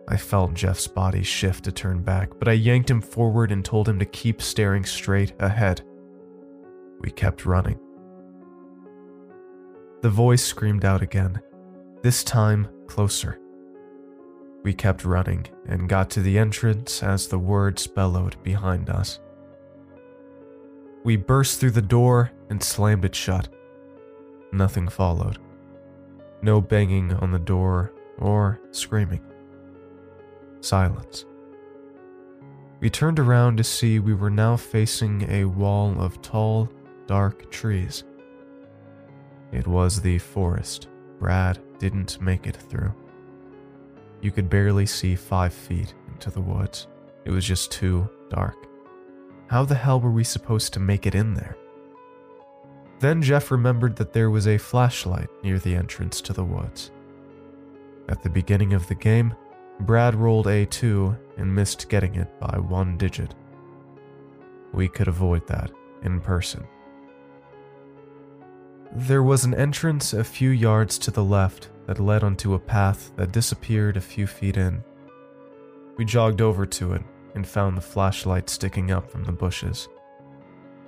I 0.08 0.16
felt 0.16 0.54
Jeff's 0.54 0.86
body 0.86 1.22
shift 1.22 1.64
to 1.64 1.72
turn 1.72 2.02
back, 2.02 2.30
but 2.38 2.48
I 2.48 2.52
yanked 2.52 2.90
him 2.90 3.02
forward 3.02 3.52
and 3.52 3.62
told 3.62 3.86
him 3.86 3.98
to 3.98 4.06
keep 4.06 4.40
staring 4.40 4.84
straight 4.84 5.34
ahead. 5.38 5.82
We 7.00 7.10
kept 7.10 7.44
running. 7.44 7.78
The 10.00 10.08
voice 10.08 10.42
screamed 10.42 10.86
out 10.86 11.02
again, 11.02 11.40
this 12.02 12.24
time 12.24 12.68
closer. 12.86 13.38
We 14.62 14.72
kept 14.72 15.04
running 15.04 15.46
and 15.66 15.88
got 15.88 16.08
to 16.10 16.22
the 16.22 16.38
entrance 16.38 17.02
as 17.02 17.28
the 17.28 17.38
words 17.38 17.86
bellowed 17.86 18.42
behind 18.42 18.88
us. 18.88 19.20
We 21.04 21.16
burst 21.16 21.60
through 21.60 21.72
the 21.72 21.82
door 21.82 22.32
and 22.48 22.62
slammed 22.62 23.04
it 23.04 23.14
shut. 23.14 23.48
Nothing 24.52 24.88
followed. 24.88 25.38
No 26.42 26.60
banging 26.60 27.12
on 27.14 27.30
the 27.30 27.38
door 27.38 27.92
or 28.18 28.60
screaming. 28.70 29.20
Silence. 30.60 31.24
We 32.80 32.90
turned 32.90 33.18
around 33.18 33.56
to 33.56 33.64
see 33.64 33.98
we 33.98 34.14
were 34.14 34.30
now 34.30 34.56
facing 34.56 35.28
a 35.30 35.44
wall 35.44 36.00
of 36.00 36.22
tall, 36.22 36.68
dark 37.06 37.50
trees. 37.50 38.04
It 39.50 39.66
was 39.66 40.00
the 40.00 40.18
forest 40.18 40.88
Brad 41.18 41.58
didn't 41.78 42.20
make 42.20 42.46
it 42.46 42.56
through. 42.56 42.94
You 44.20 44.30
could 44.30 44.48
barely 44.48 44.86
see 44.86 45.14
five 45.14 45.52
feet 45.52 45.94
into 46.08 46.30
the 46.30 46.40
woods. 46.40 46.86
It 47.24 47.30
was 47.30 47.44
just 47.44 47.70
too 47.72 48.08
dark. 48.30 48.56
How 49.48 49.64
the 49.64 49.74
hell 49.74 50.00
were 50.00 50.10
we 50.10 50.24
supposed 50.24 50.72
to 50.74 50.80
make 50.80 51.06
it 51.06 51.14
in 51.14 51.34
there? 51.34 51.56
Then 53.00 53.22
Jeff 53.22 53.50
remembered 53.50 53.96
that 53.96 54.12
there 54.12 54.30
was 54.30 54.48
a 54.48 54.58
flashlight 54.58 55.28
near 55.42 55.58
the 55.58 55.74
entrance 55.74 56.20
to 56.22 56.32
the 56.32 56.44
woods. 56.44 56.90
At 58.08 58.22
the 58.22 58.30
beginning 58.30 58.72
of 58.72 58.86
the 58.88 58.94
game, 58.94 59.34
Brad 59.80 60.14
rolled 60.14 60.46
A2 60.46 61.16
and 61.36 61.54
missed 61.54 61.88
getting 61.88 62.16
it 62.16 62.40
by 62.40 62.58
one 62.58 62.96
digit. 62.96 63.34
We 64.72 64.88
could 64.88 65.08
avoid 65.08 65.46
that 65.46 65.70
in 66.02 66.20
person. 66.20 66.66
There 68.92 69.22
was 69.22 69.44
an 69.44 69.54
entrance 69.54 70.12
a 70.12 70.24
few 70.24 70.50
yards 70.50 70.98
to 71.00 71.10
the 71.10 71.22
left 71.22 71.68
that 71.86 72.00
led 72.00 72.24
onto 72.24 72.54
a 72.54 72.58
path 72.58 73.12
that 73.16 73.32
disappeared 73.32 73.96
a 73.96 74.00
few 74.00 74.26
feet 74.26 74.56
in. 74.56 74.82
We 75.96 76.04
jogged 76.04 76.40
over 76.40 76.66
to 76.66 76.94
it 76.94 77.02
and 77.34 77.46
found 77.46 77.76
the 77.76 77.82
flashlight 77.82 78.48
sticking 78.48 78.90
up 78.90 79.10
from 79.10 79.24
the 79.24 79.32
bushes. 79.32 79.88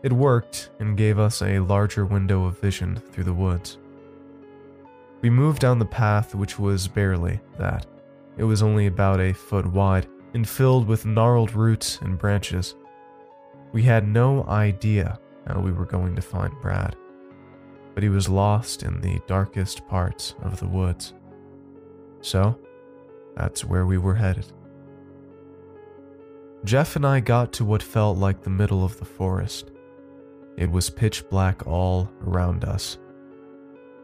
It 0.02 0.12
worked 0.12 0.70
and 0.78 0.96
gave 0.96 1.18
us 1.18 1.42
a 1.42 1.58
larger 1.58 2.06
window 2.06 2.44
of 2.44 2.58
vision 2.58 2.96
through 2.96 3.24
the 3.24 3.34
woods. 3.34 3.78
We 5.20 5.28
moved 5.28 5.60
down 5.60 5.78
the 5.78 5.84
path, 5.84 6.34
which 6.34 6.58
was 6.58 6.88
barely 6.88 7.40
that. 7.58 7.86
It 8.38 8.44
was 8.44 8.62
only 8.62 8.86
about 8.86 9.20
a 9.20 9.34
foot 9.34 9.66
wide 9.66 10.06
and 10.32 10.48
filled 10.48 10.86
with 10.86 11.04
gnarled 11.04 11.54
roots 11.54 11.98
and 12.00 12.18
branches. 12.18 12.74
We 13.72 13.82
had 13.82 14.08
no 14.08 14.44
idea 14.44 15.18
how 15.46 15.60
we 15.60 15.72
were 15.72 15.84
going 15.84 16.16
to 16.16 16.22
find 16.22 16.52
Brad, 16.62 16.96
but 17.94 18.02
he 18.02 18.08
was 18.08 18.28
lost 18.28 18.82
in 18.82 19.00
the 19.00 19.20
darkest 19.26 19.86
parts 19.86 20.34
of 20.42 20.58
the 20.58 20.68
woods. 20.68 21.12
So, 22.22 22.58
that's 23.36 23.64
where 23.64 23.86
we 23.86 23.98
were 23.98 24.14
headed. 24.14 24.46
Jeff 26.64 26.96
and 26.96 27.06
I 27.06 27.20
got 27.20 27.52
to 27.54 27.64
what 27.64 27.82
felt 27.82 28.18
like 28.18 28.42
the 28.42 28.50
middle 28.50 28.84
of 28.84 28.98
the 28.98 29.04
forest. 29.04 29.70
It 30.56 30.70
was 30.70 30.90
pitch 30.90 31.28
black 31.28 31.66
all 31.66 32.10
around 32.26 32.64
us. 32.64 32.98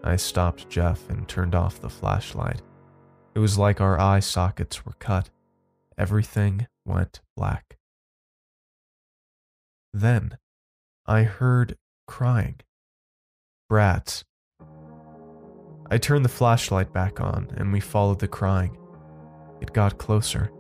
I 0.03 0.17
stopped 0.17 0.69
Jeff 0.69 1.11
and 1.11 1.27
turned 1.27 1.55
off 1.55 1.81
the 1.81 1.91
flashlight. 1.91 2.63
It 3.35 3.41
was 3.41 3.59
like 3.59 3.81
our 3.81 4.01
eye 4.01 4.21
sockets 4.21 4.87
were 4.87 4.95
cut. 4.99 5.31
Everything 5.99 6.67
went 6.85 7.21
black. 7.37 7.77
Then 9.93 10.39
I 11.07 11.25
heard 11.25 11.77
crying. 12.07 12.61
Brats. 13.69 14.25
I 15.91 15.99
turned 15.99 16.25
the 16.25 16.31
flashlight 16.31 16.93
back 16.93 17.21
on 17.21 17.49
and 17.57 17.73
we 17.73 17.81
followed 17.81 18.21
the 18.21 18.29
crying. 18.29 18.79
It 19.61 19.73
got 19.73 19.99
closer, 19.99 20.51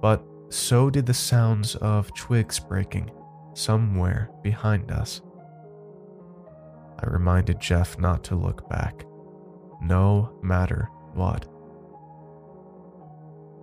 but 0.00 0.24
so 0.48 0.90
did 0.90 1.06
the 1.06 1.14
sounds 1.14 1.74
of 1.76 2.14
twigs 2.14 2.58
breaking 2.58 3.10
somewhere 3.58 4.30
behind 4.42 4.90
us. 4.90 5.20
I 7.00 7.06
reminded 7.06 7.60
Jeff 7.60 7.98
not 7.98 8.24
to 8.24 8.34
look 8.34 8.68
back, 8.68 9.04
no 9.82 10.38
matter 10.42 10.88
what. 11.14 11.46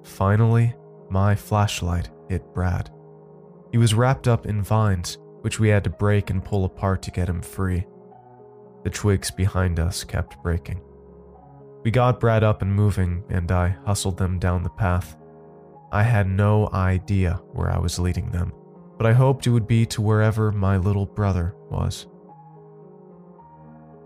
Finally, 0.03 0.75
my 1.09 1.35
flashlight 1.35 2.09
hit 2.29 2.53
Brad. 2.53 2.91
He 3.71 3.77
was 3.77 3.93
wrapped 3.93 4.27
up 4.27 4.45
in 4.45 4.61
vines, 4.61 5.17
which 5.41 5.59
we 5.59 5.69
had 5.69 5.83
to 5.83 5.89
break 5.89 6.29
and 6.29 6.43
pull 6.43 6.65
apart 6.65 7.01
to 7.03 7.11
get 7.11 7.29
him 7.29 7.41
free. 7.41 7.85
The 8.83 8.89
twigs 8.89 9.31
behind 9.31 9.79
us 9.79 10.03
kept 10.03 10.41
breaking. 10.43 10.81
We 11.83 11.91
got 11.91 12.19
Brad 12.19 12.43
up 12.43 12.61
and 12.61 12.73
moving, 12.73 13.23
and 13.29 13.51
I 13.51 13.75
hustled 13.85 14.17
them 14.17 14.39
down 14.39 14.63
the 14.63 14.69
path. 14.69 15.17
I 15.91 16.03
had 16.03 16.27
no 16.27 16.69
idea 16.73 17.41
where 17.53 17.69
I 17.69 17.77
was 17.77 17.99
leading 17.99 18.31
them, 18.31 18.53
but 18.97 19.05
I 19.05 19.13
hoped 19.13 19.45
it 19.45 19.51
would 19.51 19.67
be 19.67 19.85
to 19.87 20.01
wherever 20.01 20.51
my 20.51 20.77
little 20.77 21.05
brother 21.05 21.53
was. 21.69 22.07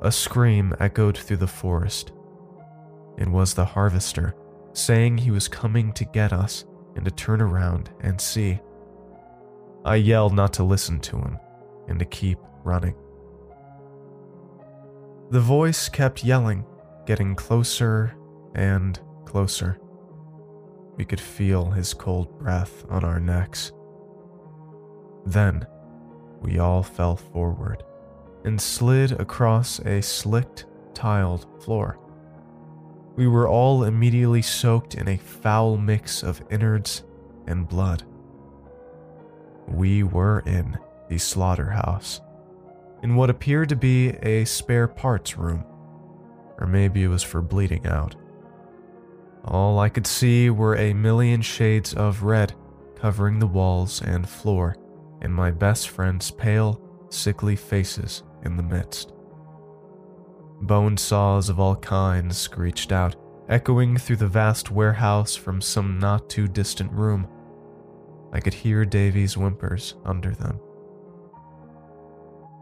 A 0.01 0.11
scream 0.11 0.73
echoed 0.79 1.17
through 1.17 1.37
the 1.37 1.47
forest. 1.47 2.11
It 3.17 3.27
was 3.27 3.53
the 3.53 3.65
harvester, 3.65 4.33
saying 4.73 5.17
he 5.17 5.31
was 5.31 5.47
coming 5.47 5.91
to 5.93 6.05
get 6.05 6.31
us 6.31 6.65
and 6.95 7.03
to 7.05 7.11
turn 7.11 7.41
around 7.41 7.89
and 7.99 8.19
see. 8.19 8.59
I 9.85 9.95
yelled 9.95 10.33
not 10.33 10.53
to 10.53 10.63
listen 10.63 10.99
to 11.01 11.17
him 11.17 11.37
and 11.87 11.99
to 11.99 12.05
keep 12.05 12.39
running. 12.63 12.95
The 15.31 15.39
voice 15.39 15.89
kept 15.89 16.23
yelling, 16.23 16.65
getting 17.05 17.35
closer 17.35 18.15
and 18.55 18.99
closer. 19.25 19.79
We 20.95 21.05
could 21.05 21.21
feel 21.21 21.69
his 21.71 21.93
cold 21.93 22.39
breath 22.39 22.83
on 22.89 23.03
our 23.03 23.19
necks. 23.19 23.71
Then, 25.29 25.67
we 26.41 26.57
all 26.57 26.81
fell 26.81 27.15
forward 27.15 27.83
and 28.45 28.59
slid 28.59 29.11
across 29.11 29.79
a 29.79 30.01
slicked, 30.01 30.65
tiled 30.95 31.45
floor. 31.63 31.99
We 33.15 33.27
were 33.27 33.47
all 33.47 33.83
immediately 33.83 34.41
soaked 34.41 34.95
in 34.95 35.07
a 35.07 35.17
foul 35.17 35.77
mix 35.77 36.23
of 36.23 36.41
innards 36.49 37.03
and 37.45 37.67
blood. 37.67 38.03
We 39.67 40.01
were 40.01 40.39
in 40.47 40.79
the 41.09 41.19
slaughterhouse, 41.19 42.21
in 43.03 43.15
what 43.15 43.29
appeared 43.29 43.69
to 43.69 43.75
be 43.75 44.09
a 44.23 44.45
spare 44.45 44.87
parts 44.87 45.37
room, 45.37 45.63
or 46.57 46.65
maybe 46.65 47.03
it 47.03 47.07
was 47.07 47.23
for 47.23 47.43
bleeding 47.43 47.85
out. 47.85 48.15
All 49.45 49.77
I 49.77 49.89
could 49.89 50.07
see 50.07 50.49
were 50.49 50.75
a 50.75 50.93
million 50.93 51.43
shades 51.43 51.93
of 51.93 52.23
red 52.23 52.55
covering 52.95 53.37
the 53.37 53.47
walls 53.47 54.01
and 54.01 54.27
floor, 54.27 54.75
and 55.21 55.33
my 55.33 55.51
best 55.51 55.89
friend's 55.89 56.31
pale, 56.31 56.81
sickly 57.09 57.55
faces 57.55 58.23
in 58.43 58.57
the 58.57 58.63
midst. 58.63 59.13
Bone 60.61 60.97
saws 60.97 61.49
of 61.49 61.59
all 61.59 61.75
kinds 61.75 62.37
screeched 62.37 62.91
out, 62.91 63.15
echoing 63.47 63.97
through 63.97 64.17
the 64.17 64.27
vast 64.27 64.71
warehouse 64.71 65.35
from 65.35 65.61
some 65.61 65.99
not 65.99 66.29
too 66.29 66.47
distant 66.47 66.91
room. 66.91 67.27
I 68.31 68.39
could 68.39 68.53
hear 68.53 68.85
Davy's 68.85 69.33
whimpers 69.35 69.95
under 70.05 70.31
them. 70.31 70.59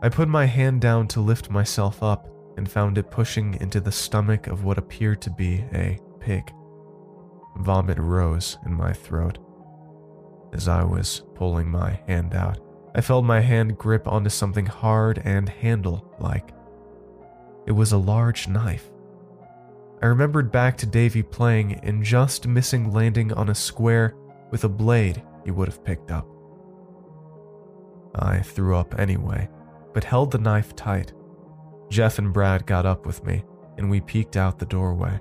I 0.02 0.10
put 0.10 0.28
my 0.28 0.46
hand 0.46 0.82
down 0.82 1.08
to 1.10 1.22
lift 1.22 1.50
myself 1.50 2.04
up 2.04 2.30
and 2.56 2.70
found 2.70 2.98
it 2.98 3.12
pushing 3.12 3.56
into 3.56 3.80
the 3.80 3.92
stomach 3.92 4.48
of 4.48 4.64
what 4.64 4.78
appeared 4.78 5.22
to 5.24 5.30
be 5.32 5.66
a 5.74 6.00
pig. 6.20 6.52
Vomit 7.58 7.98
rose 7.98 8.58
in 8.66 8.74
my 8.74 8.94
throat. 8.94 9.40
As 10.54 10.68
I 10.68 10.84
was 10.84 11.24
pulling 11.36 11.70
my 11.70 12.00
hand 12.08 12.34
out, 12.34 12.60
I 12.96 13.02
felt 13.02 13.26
my 13.26 13.42
hand 13.42 13.78
grip 13.78 14.08
onto 14.08 14.30
something 14.30 14.66
hard 14.66 15.22
and 15.24 15.48
handle 15.48 16.16
like. 16.20 16.52
It 17.66 17.74
was 17.74 17.92
a 17.92 17.98
large 17.98 18.48
knife. 18.48 18.90
I 20.02 20.06
remembered 20.06 20.52
back 20.52 20.78
to 20.78 20.86
Davy 20.86 21.24
playing 21.24 21.76
and 21.84 22.04
just 22.04 22.48
missing 22.48 22.92
landing 22.92 23.34
on 23.34 23.50
a 23.50 23.56
square 23.56 24.16
with 24.52 24.64
a 24.64 24.70
blade 24.70 25.22
he 25.44 25.52
would 25.52 25.68
have 25.68 25.84
picked 25.84 26.12
up. 26.12 26.28
I 28.16 28.40
threw 28.40 28.76
up 28.76 28.98
anyway, 29.00 29.50
but 29.94 30.04
held 30.04 30.32
the 30.32 30.38
knife 30.38 30.76
tight. 30.76 31.14
Jeff 31.90 32.20
and 32.20 32.34
Brad 32.34 32.66
got 32.66 32.86
up 32.86 33.06
with 33.06 33.24
me, 33.24 33.44
and 33.78 33.90
we 33.90 34.02
peeked 34.02 34.38
out 34.38 34.60
the 34.60 34.66
doorway. 34.66 35.20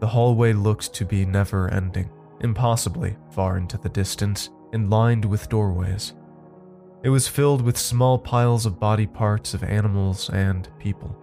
The 0.00 0.06
hallway 0.06 0.52
looked 0.52 0.92
to 0.94 1.04
be 1.04 1.24
never 1.24 1.68
ending, 1.68 2.10
impossibly 2.44 3.16
far 3.30 3.56
into 3.56 3.78
the 3.78 3.88
distance, 3.88 4.50
and 4.72 4.90
lined 4.90 5.24
with 5.24 5.48
doorways. 5.48 6.14
It 7.02 7.08
was 7.08 7.26
filled 7.26 7.62
with 7.62 7.76
small 7.76 8.18
piles 8.18 8.66
of 8.66 8.78
body 8.78 9.06
parts 9.06 9.54
of 9.54 9.64
animals 9.64 10.30
and 10.30 10.68
people. 10.78 11.16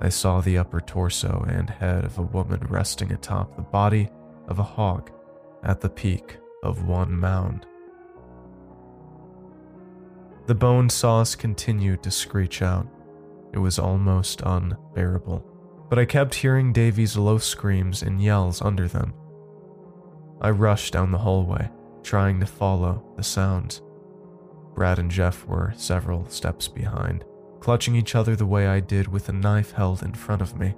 I 0.00 0.08
saw 0.08 0.40
the 0.40 0.58
upper 0.58 0.80
torso 0.80 1.44
and 1.48 1.70
head 1.70 2.04
of 2.04 2.18
a 2.18 2.22
woman 2.22 2.60
resting 2.68 3.12
atop 3.12 3.56
the 3.56 3.62
body 3.62 4.08
of 4.48 4.58
a 4.58 4.64
hog 4.64 5.10
at 5.62 5.80
the 5.80 5.88
peak 5.88 6.36
of 6.62 6.86
one 6.86 7.16
mound. 7.16 7.66
The 10.46 10.54
bone 10.54 10.90
saws 10.90 11.36
continued 11.36 12.02
to 12.02 12.10
screech 12.10 12.62
out. 12.62 12.88
It 13.52 13.58
was 13.58 13.78
almost 13.78 14.42
unbearable, 14.44 15.44
but 15.88 15.98
I 15.98 16.04
kept 16.04 16.34
hearing 16.34 16.72
Davy's 16.72 17.16
low 17.16 17.38
screams 17.38 18.02
and 18.02 18.20
yells 18.20 18.60
under 18.60 18.88
them. 18.88 19.14
I 20.42 20.50
rushed 20.50 20.92
down 20.92 21.12
the 21.12 21.18
hallway, 21.18 21.70
trying 22.02 22.40
to 22.40 22.46
follow 22.46 23.04
the 23.16 23.22
sounds. 23.22 23.80
Brad 24.74 24.98
and 24.98 25.08
Jeff 25.08 25.46
were 25.46 25.72
several 25.76 26.28
steps 26.28 26.66
behind, 26.66 27.24
clutching 27.60 27.94
each 27.94 28.16
other 28.16 28.34
the 28.34 28.44
way 28.44 28.66
I 28.66 28.80
did 28.80 29.06
with 29.06 29.28
a 29.28 29.32
knife 29.32 29.70
held 29.70 30.02
in 30.02 30.14
front 30.14 30.42
of 30.42 30.58
me. 30.58 30.74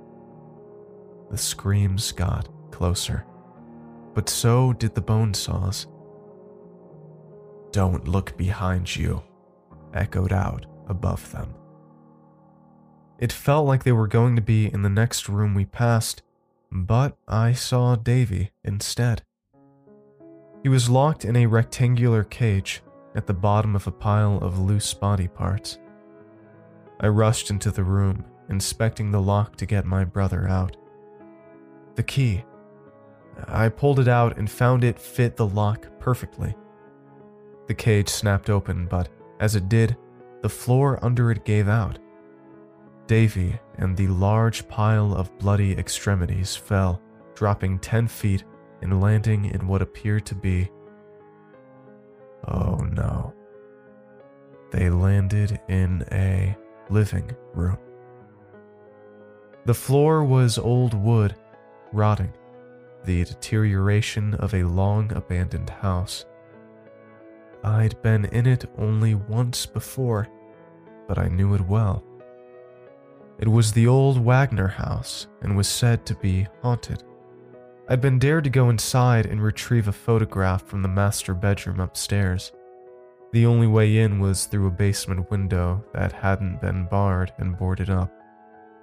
The 1.31 1.38
screams 1.38 2.12
got 2.12 2.46
closer, 2.70 3.24
but 4.12 4.29
so 4.29 4.74
did 4.74 4.94
the 4.94 5.00
bone 5.00 5.33
saws, 5.33 5.87
Don't 7.72 8.07
look 8.07 8.37
behind 8.37 8.94
you, 8.94 9.22
echoed 9.94 10.33
out 10.33 10.66
above 10.88 11.33
them. 11.33 11.55
It 13.18 13.33
felt 13.33 13.66
like 13.66 13.85
they 13.85 13.92
were 13.92 14.09
going 14.09 14.37
to 14.37 14.42
be 14.42 14.66
in 14.66 14.83
the 14.83 14.90
next 14.90 15.27
room 15.27 15.55
we 15.55 15.64
passed, 15.64 16.20
but 16.70 17.16
I 17.27 17.55
saw 17.55 17.96
Davy 17.96 18.50
instead. 18.62 19.22
He 20.64 20.70
was 20.70 20.88
locked 20.88 21.27
in 21.27 21.37
a 21.37 21.44
rectangular 21.44 22.24
cage 22.24 22.83
at 23.14 23.27
the 23.27 23.35
bottom 23.35 23.77
of 23.77 23.87
a 23.87 23.92
pile 23.92 24.38
of 24.38 24.59
loose 24.59 24.94
body 24.94 25.29
parts. 25.29 25.79
I 27.00 27.09
rushed 27.09 27.50
into 27.50 27.70
the 27.70 27.85
room, 27.85 28.24
inspecting 28.48 29.11
the 29.11 29.20
lock 29.20 29.57
to 29.57 29.66
get 29.66 29.85
my 29.85 30.05
brother 30.05 30.48
out. 30.48 30.79
The 31.96 32.03
key. 32.03 32.44
I 33.46 33.68
pulled 33.68 34.00
it 34.00 34.09
out 34.09 34.38
and 34.38 34.50
found 34.50 34.85
it 34.85 34.98
fit 34.98 35.37
the 35.37 35.46
lock 35.46 35.87
perfectly. 36.00 36.57
The 37.66 37.74
cage 37.74 38.09
snapped 38.09 38.48
open, 38.48 38.87
but 38.87 39.11
as 39.40 39.57
it 39.57 39.68
did, 39.68 39.98
the 40.40 40.48
floor 40.48 40.98
under 41.05 41.31
it 41.31 41.44
gave 41.44 41.68
out. 41.68 41.98
Davy 43.07 43.61
and 43.77 43.94
the 43.94 44.07
large 44.07 44.66
pile 44.66 45.14
of 45.14 45.37
bloody 45.38 45.77
extremities 45.77 46.57
fell, 46.57 47.03
dropping 47.35 47.81
10 47.81 48.09
feet 48.09 48.44
and 48.84 49.00
landing 49.00 49.46
in 49.46 49.66
what 49.66 49.82
appeared 49.82 50.24
to 50.26 50.34
be. 50.34 50.70
Oh 52.46 52.76
no. 52.92 53.32
They 54.70 54.90
landed 54.90 55.58
in 55.68 56.04
a 56.12 56.56
living 56.90 57.34
room. 57.54 57.78
The 59.64 59.74
floor 59.74 60.22
was 60.22 60.58
old 60.58 60.92
wood, 60.92 61.34
rotting, 61.92 62.34
the 63.04 63.24
deterioration 63.24 64.34
of 64.34 64.52
a 64.52 64.64
long 64.64 65.10
abandoned 65.12 65.70
house. 65.70 66.26
I'd 67.62 68.00
been 68.02 68.26
in 68.26 68.46
it 68.46 68.66
only 68.76 69.14
once 69.14 69.64
before, 69.64 70.28
but 71.08 71.18
I 71.18 71.28
knew 71.28 71.54
it 71.54 71.62
well. 71.62 72.04
It 73.38 73.48
was 73.48 73.72
the 73.72 73.86
old 73.86 74.22
Wagner 74.22 74.68
house 74.68 75.26
and 75.40 75.56
was 75.56 75.68
said 75.68 76.04
to 76.06 76.14
be 76.16 76.46
haunted. 76.60 77.02
I'd 77.86 78.00
been 78.00 78.18
dared 78.18 78.44
to 78.44 78.50
go 78.50 78.70
inside 78.70 79.26
and 79.26 79.42
retrieve 79.42 79.88
a 79.88 79.92
photograph 79.92 80.66
from 80.66 80.80
the 80.80 80.88
master 80.88 81.34
bedroom 81.34 81.80
upstairs. 81.80 82.50
The 83.32 83.44
only 83.44 83.66
way 83.66 83.98
in 83.98 84.20
was 84.20 84.46
through 84.46 84.68
a 84.68 84.70
basement 84.70 85.30
window 85.30 85.84
that 85.92 86.12
hadn't 86.12 86.62
been 86.62 86.86
barred 86.86 87.32
and 87.36 87.58
boarded 87.58 87.90
up, 87.90 88.10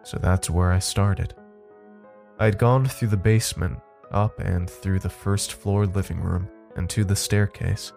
so 0.04 0.20
that's 0.20 0.52
where 0.52 0.72
I 0.72 0.80
started. 0.80 1.34
I'd 2.38 2.60
gone 2.60 2.86
through 2.86 3.08
the 3.08 3.18
basement, 3.18 3.80
up 4.12 4.40
and 4.40 4.70
through 4.70 5.00
the 5.00 5.10
first 5.10 5.54
floor 5.54 5.88
living 5.88 6.20
room, 6.22 6.48
and 6.76 6.90
to 6.92 7.04
the 7.04 7.16
staircase. 7.16 7.92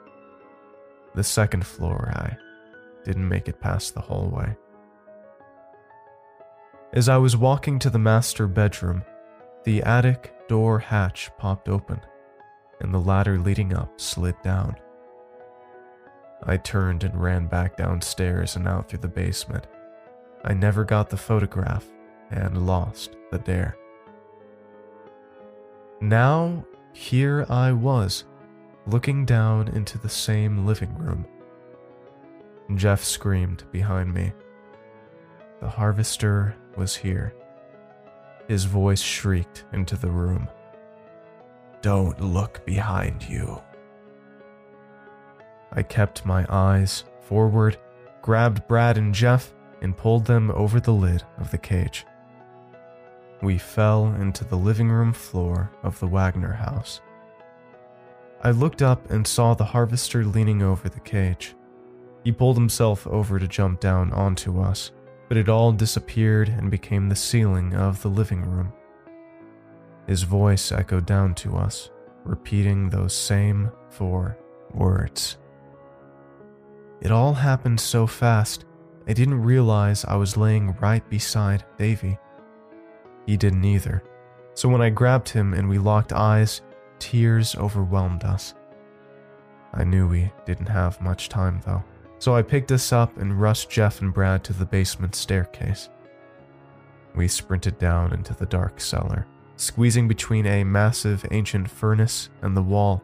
The 1.15 1.25
second 1.25 1.67
floor, 1.67 2.13
I 2.15 2.37
didn't 3.05 3.29
make 3.29 3.49
it 3.49 3.61
past 3.61 3.95
the 3.95 4.01
hallway. 4.01 4.57
As 6.95 7.09
I 7.09 7.19
was 7.19 7.37
walking 7.37 7.79
to 7.81 7.91
the 7.91 7.99
master 7.99 8.47
bedroom, 8.47 9.03
the 9.65 9.83
attic 9.83 10.34
door 10.49 10.79
hatch 10.79 11.31
popped 11.39 11.69
open, 11.69 12.01
and 12.81 12.93
the 12.93 13.01
ladder 13.01 13.39
leading 13.39 13.75
up 13.75 14.01
slid 14.01 14.35
down. 14.43 14.77
I 16.43 16.57
turned 16.59 17.05
and 17.05 17.21
ran 17.21 17.47
back 17.47 17.77
downstairs 17.77 18.57
and 18.57 18.69
out 18.69 18.89
through 18.89 18.99
the 19.01 19.09
basement. 19.09 19.67
I 20.45 20.53
never 20.53 20.85
got 20.85 21.09
the 21.09 21.17
photograph 21.17 21.87
and 22.31 22.67
lost 22.67 23.17
the 23.31 23.39
dare. 23.39 23.77
Now, 26.01 26.67
here 26.93 27.47
I 27.49 27.73
was, 27.73 28.25
looking 28.87 29.25
down 29.25 29.69
into 29.69 29.97
the 29.99 30.09
same 30.09 30.67
living 30.67 30.95
room. 30.99 31.27
Jeff 32.77 33.03
screamed 33.03 33.65
behind 33.73 34.13
me. 34.13 34.33
The 35.61 35.69
harvester 35.69 36.55
was 36.77 36.95
here. 36.95 37.35
His 38.49 38.65
voice 38.65 39.01
shrieked 39.01 39.65
into 39.73 39.97
the 39.97 40.11
room. 40.11 40.49
Don't 41.83 42.21
look 42.21 42.65
behind 42.65 43.29
you. 43.29 43.61
I 45.73 45.83
kept 45.83 46.25
my 46.25 46.47
eyes 46.49 47.05
forward, 47.23 47.79
grabbed 48.23 48.67
Brad 48.69 48.97
and 48.97 49.15
Jeff, 49.15 49.53
and 49.83 49.97
pulled 49.97 50.25
them 50.27 50.51
over 50.51 50.81
the 50.81 50.93
lid 50.93 51.25
of 51.39 51.51
the 51.51 51.59
cage. 51.59 52.07
We 53.43 53.59
fell 53.59 54.15
into 54.15 54.45
the 54.45 54.57
living 54.57 54.91
room 54.91 55.13
floor 55.13 55.71
of 55.83 55.99
the 56.01 56.07
Wagner 56.07 56.53
house. 56.53 57.01
I 58.43 58.51
looked 58.51 58.83
up 58.83 59.11
and 59.11 59.27
saw 59.27 59.55
the 59.55 59.65
harvester 59.65 60.25
leaning 60.25 60.63
over 60.63 60.89
the 60.89 61.01
cage. 61.01 61.55
He 62.23 62.33
pulled 62.33 62.57
himself 62.57 63.07
over 63.07 63.39
to 63.39 63.49
jump 63.49 63.81
down 63.81 64.13
onto 64.13 64.61
us, 64.61 64.93
but 65.35 65.41
it 65.41 65.49
all 65.49 65.73
disappeared 65.73 66.49
and 66.49 66.71
became 66.71 67.09
the 67.09 67.17
ceiling 67.17 67.75
of 67.75 68.01
the 68.03 68.09
living 68.09 68.43
room. 68.43 68.73
His 70.07 70.23
voice 70.23 70.71
echoed 70.71 71.07
down 71.07 71.35
to 71.35 71.57
us, 71.57 71.91
repeating 72.23 72.89
those 72.89 73.13
same 73.17 73.73
four 73.89 74.39
words. 74.73 75.39
It 77.01 77.11
all 77.11 77.35
happened 77.35 77.81
so 77.81 78.07
fast, 78.07 78.65
I 79.09 79.13
didn't 79.13 79.43
realize 79.43 80.05
I 80.05 80.15
was 80.15 80.37
laying 80.37 80.77
right 80.81 81.03
beside 81.11 81.65
Davy. 81.79 82.17
He 83.27 83.37
didn't 83.37 83.65
either, 83.65 84.05
so 84.55 84.69
when 84.69 84.83
I 84.83 84.91
grabbed 84.91 85.31
him 85.31 85.53
and 85.53 85.69
we 85.69 85.79
locked 85.79 86.13
eyes, 86.13 86.63
tears 87.01 87.57
overwhelmed 87.57 88.23
us. 88.23 88.55
I 89.73 89.83
knew 89.83 90.07
we 90.07 90.31
didn't 90.47 90.69
have 90.69 91.01
much 91.01 91.29
time 91.29 91.61
though 91.67 91.83
so 92.25 92.35
I 92.35 92.41
picked 92.41 92.73
us 92.73 92.91
up 92.91 93.19
and 93.19 93.39
rushed 93.39 93.69
Jeff 93.69 94.01
and 94.01 94.11
Brad 94.11 94.45
to 94.45 94.55
the 94.55 94.65
basement 94.65 95.15
staircase. 95.15 95.91
We 97.15 97.29
sprinted 97.29 97.77
down 97.77 98.15
into 98.15 98.33
the 98.33 98.47
dark 98.47 98.81
cellar, 98.81 99.27
squeezing 99.57 100.09
between 100.09 100.47
a 100.47 100.65
massive 100.65 101.27
ancient 101.33 101.69
furnace 101.69 102.31
and 102.41 102.57
the 102.57 102.63
wall. 102.63 103.03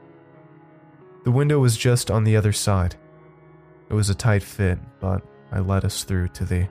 The 1.25 1.31
window 1.31 1.59
was 1.59 1.77
just 1.77 2.11
on 2.11 2.25
the 2.25 2.35
other 2.35 2.55
side. 2.55 2.97
It 3.91 3.93
was 3.93 4.09
a 4.09 4.15
tight 4.15 4.43
fit, 4.43 4.79
but 5.01 5.21
I 5.53 5.59
led 5.59 5.85
us 5.85 6.03
through 6.03 6.29
to 6.29 6.47
the. 6.47 6.67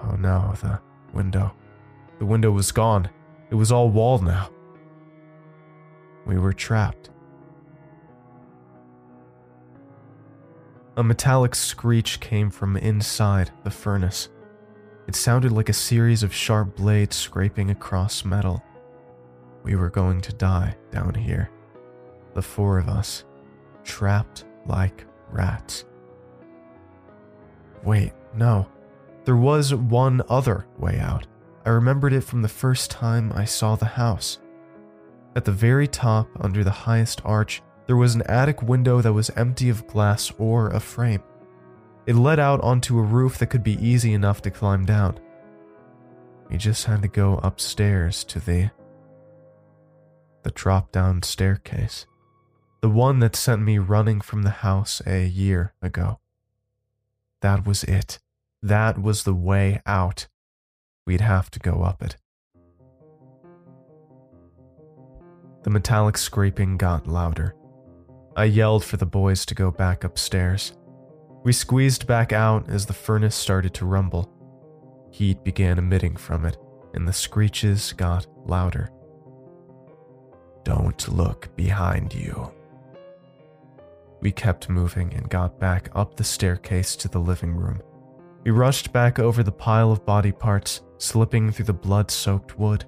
Oh 0.00 0.14
no, 0.14 0.54
the 0.62 0.78
window. 1.12 1.56
The 2.20 2.26
window 2.26 2.52
was 2.52 2.70
gone. 2.70 3.10
It 3.50 3.56
was 3.56 3.72
all 3.72 3.90
walled 3.90 4.22
now. 4.22 4.48
We 6.24 6.38
were 6.38 6.52
trapped. 6.52 7.10
A 10.96 11.02
metallic 11.02 11.56
screech 11.56 12.20
came 12.20 12.50
from 12.50 12.76
inside 12.76 13.50
the 13.64 13.70
furnace. 13.70 14.28
It 15.08 15.16
sounded 15.16 15.50
like 15.50 15.68
a 15.68 15.72
series 15.72 16.22
of 16.22 16.32
sharp 16.32 16.76
blades 16.76 17.16
scraping 17.16 17.70
across 17.70 18.24
metal. 18.24 18.62
We 19.64 19.74
were 19.74 19.90
going 19.90 20.20
to 20.20 20.32
die 20.32 20.76
down 20.92 21.14
here. 21.14 21.50
The 22.34 22.42
four 22.42 22.78
of 22.78 22.88
us, 22.88 23.24
trapped 23.82 24.44
like 24.66 25.04
rats. 25.32 25.84
Wait, 27.82 28.12
no. 28.36 28.68
There 29.24 29.36
was 29.36 29.74
one 29.74 30.22
other 30.28 30.64
way 30.78 31.00
out. 31.00 31.26
I 31.66 31.70
remembered 31.70 32.12
it 32.12 32.22
from 32.22 32.42
the 32.42 32.48
first 32.48 32.92
time 32.92 33.32
I 33.34 33.46
saw 33.46 33.74
the 33.74 33.84
house. 33.84 34.38
At 35.34 35.44
the 35.44 35.52
very 35.52 35.88
top, 35.88 36.28
under 36.40 36.62
the 36.62 36.70
highest 36.70 37.20
arch, 37.24 37.62
there 37.86 37.96
was 37.96 38.14
an 38.14 38.22
attic 38.22 38.62
window 38.62 39.00
that 39.00 39.12
was 39.12 39.30
empty 39.30 39.68
of 39.68 39.86
glass 39.86 40.32
or 40.38 40.68
a 40.68 40.80
frame. 40.80 41.22
It 42.06 42.16
led 42.16 42.38
out 42.38 42.60
onto 42.62 42.98
a 42.98 43.02
roof 43.02 43.38
that 43.38 43.46
could 43.46 43.62
be 43.62 43.84
easy 43.86 44.12
enough 44.12 44.42
to 44.42 44.50
climb 44.50 44.84
down. 44.84 45.18
We 46.50 46.56
just 46.56 46.84
had 46.86 47.02
to 47.02 47.08
go 47.08 47.38
upstairs 47.42 48.24
to 48.24 48.40
the. 48.40 48.70
the 50.42 50.50
drop 50.50 50.92
down 50.92 51.22
staircase. 51.22 52.06
The 52.80 52.90
one 52.90 53.20
that 53.20 53.36
sent 53.36 53.62
me 53.62 53.78
running 53.78 54.20
from 54.20 54.42
the 54.42 54.50
house 54.50 55.00
a 55.06 55.26
year 55.26 55.72
ago. 55.80 56.20
That 57.40 57.66
was 57.66 57.84
it. 57.84 58.18
That 58.62 59.00
was 59.00 59.24
the 59.24 59.34
way 59.34 59.80
out. 59.86 60.26
We'd 61.06 61.22
have 61.22 61.50
to 61.52 61.58
go 61.58 61.82
up 61.82 62.02
it. 62.02 62.16
The 65.62 65.70
metallic 65.70 66.18
scraping 66.18 66.76
got 66.76 67.06
louder. 67.06 67.54
I 68.36 68.44
yelled 68.44 68.84
for 68.84 68.96
the 68.96 69.06
boys 69.06 69.46
to 69.46 69.54
go 69.54 69.70
back 69.70 70.02
upstairs. 70.02 70.72
We 71.44 71.52
squeezed 71.52 72.06
back 72.06 72.32
out 72.32 72.68
as 72.68 72.86
the 72.86 72.92
furnace 72.92 73.36
started 73.36 73.74
to 73.74 73.86
rumble. 73.86 74.30
Heat 75.10 75.44
began 75.44 75.78
emitting 75.78 76.16
from 76.16 76.44
it, 76.44 76.56
and 76.94 77.06
the 77.06 77.12
screeches 77.12 77.92
got 77.92 78.26
louder. 78.44 78.90
Don't 80.64 81.08
look 81.08 81.54
behind 81.54 82.14
you. 82.14 82.50
We 84.20 84.32
kept 84.32 84.70
moving 84.70 85.12
and 85.14 85.28
got 85.28 85.60
back 85.60 85.90
up 85.94 86.16
the 86.16 86.24
staircase 86.24 86.96
to 86.96 87.08
the 87.08 87.20
living 87.20 87.54
room. 87.54 87.82
We 88.42 88.50
rushed 88.50 88.92
back 88.92 89.18
over 89.18 89.42
the 89.42 89.52
pile 89.52 89.92
of 89.92 90.04
body 90.04 90.32
parts, 90.32 90.80
slipping 90.98 91.52
through 91.52 91.66
the 91.66 91.72
blood 91.72 92.10
soaked 92.10 92.58
wood. 92.58 92.84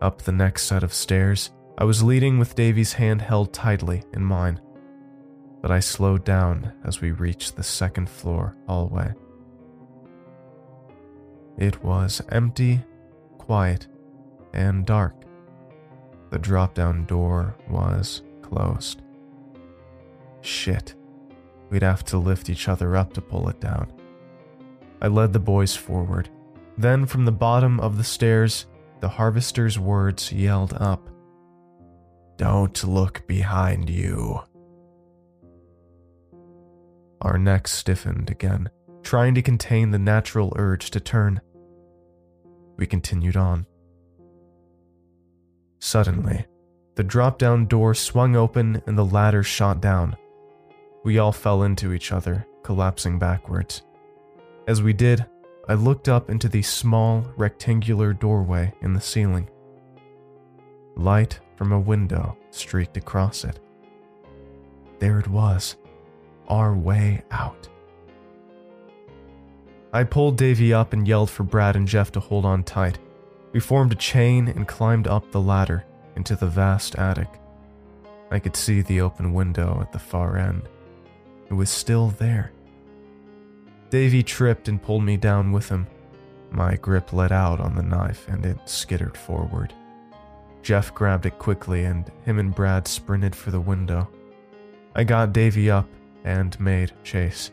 Up 0.00 0.22
the 0.22 0.32
next 0.32 0.64
set 0.64 0.82
of 0.82 0.92
stairs, 0.92 1.50
I 1.82 1.84
was 1.84 2.00
leading 2.00 2.38
with 2.38 2.54
Davy's 2.54 2.92
hand 2.92 3.20
held 3.20 3.52
tightly 3.52 4.04
in 4.12 4.22
mine. 4.24 4.60
but 5.60 5.72
I 5.72 5.80
slowed 5.80 6.24
down 6.24 6.72
as 6.84 7.00
we 7.00 7.10
reached 7.10 7.56
the 7.56 7.64
second 7.64 8.08
floor 8.08 8.56
hallway. 8.68 9.12
It 11.58 11.82
was 11.82 12.22
empty, 12.28 12.84
quiet, 13.36 13.88
and 14.52 14.86
dark. 14.86 15.24
The 16.30 16.38
drop 16.38 16.74
down 16.74 17.04
door 17.06 17.56
was 17.68 18.22
closed. 18.42 19.02
Shit. 20.40 20.94
We'd 21.68 21.82
have 21.82 22.04
to 22.04 22.16
lift 22.16 22.48
each 22.48 22.68
other 22.68 22.94
up 22.96 23.12
to 23.14 23.20
pull 23.20 23.48
it 23.48 23.58
down. 23.58 23.92
I 25.00 25.08
led 25.08 25.32
the 25.32 25.40
boys 25.40 25.74
forward. 25.74 26.28
Then, 26.78 27.06
from 27.06 27.24
the 27.24 27.32
bottom 27.32 27.80
of 27.80 27.96
the 27.96 28.04
stairs, 28.04 28.66
the 29.00 29.08
harvester's 29.08 29.80
words 29.80 30.30
yelled 30.30 30.74
up 30.74 31.08
Don't 32.36 32.82
look 32.84 33.26
behind 33.26 33.88
you. 33.88 34.40
Our 37.20 37.38
necks 37.38 37.72
stiffened 37.72 38.30
again, 38.30 38.68
trying 39.02 39.34
to 39.34 39.42
contain 39.42 39.90
the 39.90 39.98
natural 39.98 40.52
urge 40.56 40.90
to 40.90 41.00
turn. 41.00 41.40
We 42.76 42.86
continued 42.86 43.36
on. 43.36 43.66
Suddenly, 45.78 46.46
the 46.94 47.04
drop 47.04 47.38
down 47.38 47.66
door 47.66 47.94
swung 47.94 48.36
open 48.36 48.82
and 48.86 48.98
the 48.98 49.04
ladder 49.04 49.42
shot 49.42 49.80
down. 49.80 50.16
We 51.04 51.18
all 51.18 51.32
fell 51.32 51.62
into 51.62 51.92
each 51.92 52.12
other, 52.12 52.46
collapsing 52.62 53.18
backwards. 53.18 53.82
As 54.68 54.82
we 54.82 54.92
did, 54.92 55.26
I 55.68 55.74
looked 55.74 56.08
up 56.08 56.28
into 56.28 56.48
the 56.48 56.62
small, 56.62 57.24
rectangular 57.36 58.12
doorway 58.12 58.72
in 58.82 58.94
the 58.94 59.00
ceiling. 59.00 59.48
Light 60.96 61.40
from 61.62 61.70
a 61.70 61.78
window 61.78 62.36
streaked 62.50 62.96
across 62.96 63.44
it. 63.44 63.60
There 64.98 65.20
it 65.20 65.28
was, 65.28 65.76
our 66.48 66.74
way 66.74 67.22
out. 67.30 67.68
I 69.92 70.02
pulled 70.02 70.36
Davy 70.36 70.74
up 70.74 70.92
and 70.92 71.06
yelled 71.06 71.30
for 71.30 71.44
Brad 71.44 71.76
and 71.76 71.86
Jeff 71.86 72.10
to 72.12 72.18
hold 72.20 72.44
on 72.44 72.64
tight. 72.64 72.98
We 73.52 73.60
formed 73.60 73.92
a 73.92 73.94
chain 73.94 74.48
and 74.48 74.66
climbed 74.66 75.06
up 75.06 75.30
the 75.30 75.40
ladder 75.40 75.84
into 76.16 76.34
the 76.34 76.48
vast 76.48 76.96
attic. 76.96 77.28
I 78.32 78.40
could 78.40 78.56
see 78.56 78.82
the 78.82 79.00
open 79.00 79.32
window 79.32 79.78
at 79.80 79.92
the 79.92 80.00
far 80.00 80.36
end. 80.36 80.68
It 81.48 81.54
was 81.54 81.70
still 81.70 82.08
there. 82.08 82.50
Davy 83.90 84.24
tripped 84.24 84.66
and 84.66 84.82
pulled 84.82 85.04
me 85.04 85.16
down 85.16 85.52
with 85.52 85.68
him. 85.68 85.86
My 86.50 86.74
grip 86.74 87.12
let 87.12 87.30
out 87.30 87.60
on 87.60 87.76
the 87.76 87.84
knife 87.84 88.26
and 88.26 88.44
it 88.44 88.58
skittered 88.68 89.16
forward. 89.16 89.72
Jeff 90.62 90.94
grabbed 90.94 91.26
it 91.26 91.38
quickly 91.38 91.84
and 91.84 92.10
him 92.24 92.38
and 92.38 92.54
Brad 92.54 92.86
sprinted 92.86 93.34
for 93.34 93.50
the 93.50 93.60
window. 93.60 94.08
I 94.94 95.04
got 95.04 95.32
Davy 95.32 95.70
up 95.70 95.88
and 96.24 96.58
made 96.60 96.92
chase. 97.02 97.50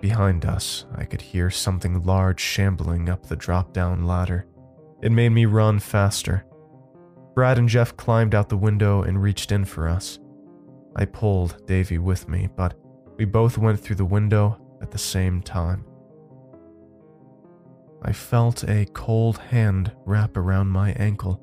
Behind 0.00 0.44
us, 0.44 0.84
I 0.94 1.04
could 1.04 1.22
hear 1.22 1.50
something 1.50 2.02
large 2.04 2.40
shambling 2.40 3.08
up 3.08 3.26
the 3.26 3.36
drop 3.36 3.72
down 3.72 4.06
ladder. 4.06 4.46
It 5.02 5.12
made 5.12 5.30
me 5.30 5.46
run 5.46 5.78
faster. 5.78 6.44
Brad 7.34 7.58
and 7.58 7.68
Jeff 7.68 7.96
climbed 7.96 8.34
out 8.34 8.48
the 8.48 8.56
window 8.56 9.02
and 9.02 9.20
reached 9.20 9.50
in 9.50 9.64
for 9.64 9.88
us. 9.88 10.18
I 10.94 11.06
pulled 11.06 11.66
Davy 11.66 11.98
with 11.98 12.28
me, 12.28 12.48
but 12.54 12.74
we 13.16 13.24
both 13.24 13.58
went 13.58 13.80
through 13.80 13.96
the 13.96 14.04
window 14.04 14.60
at 14.80 14.90
the 14.90 14.98
same 14.98 15.42
time. 15.42 15.84
I 18.02 18.12
felt 18.12 18.62
a 18.64 18.86
cold 18.92 19.38
hand 19.38 19.90
wrap 20.04 20.36
around 20.36 20.68
my 20.68 20.92
ankle. 20.92 21.40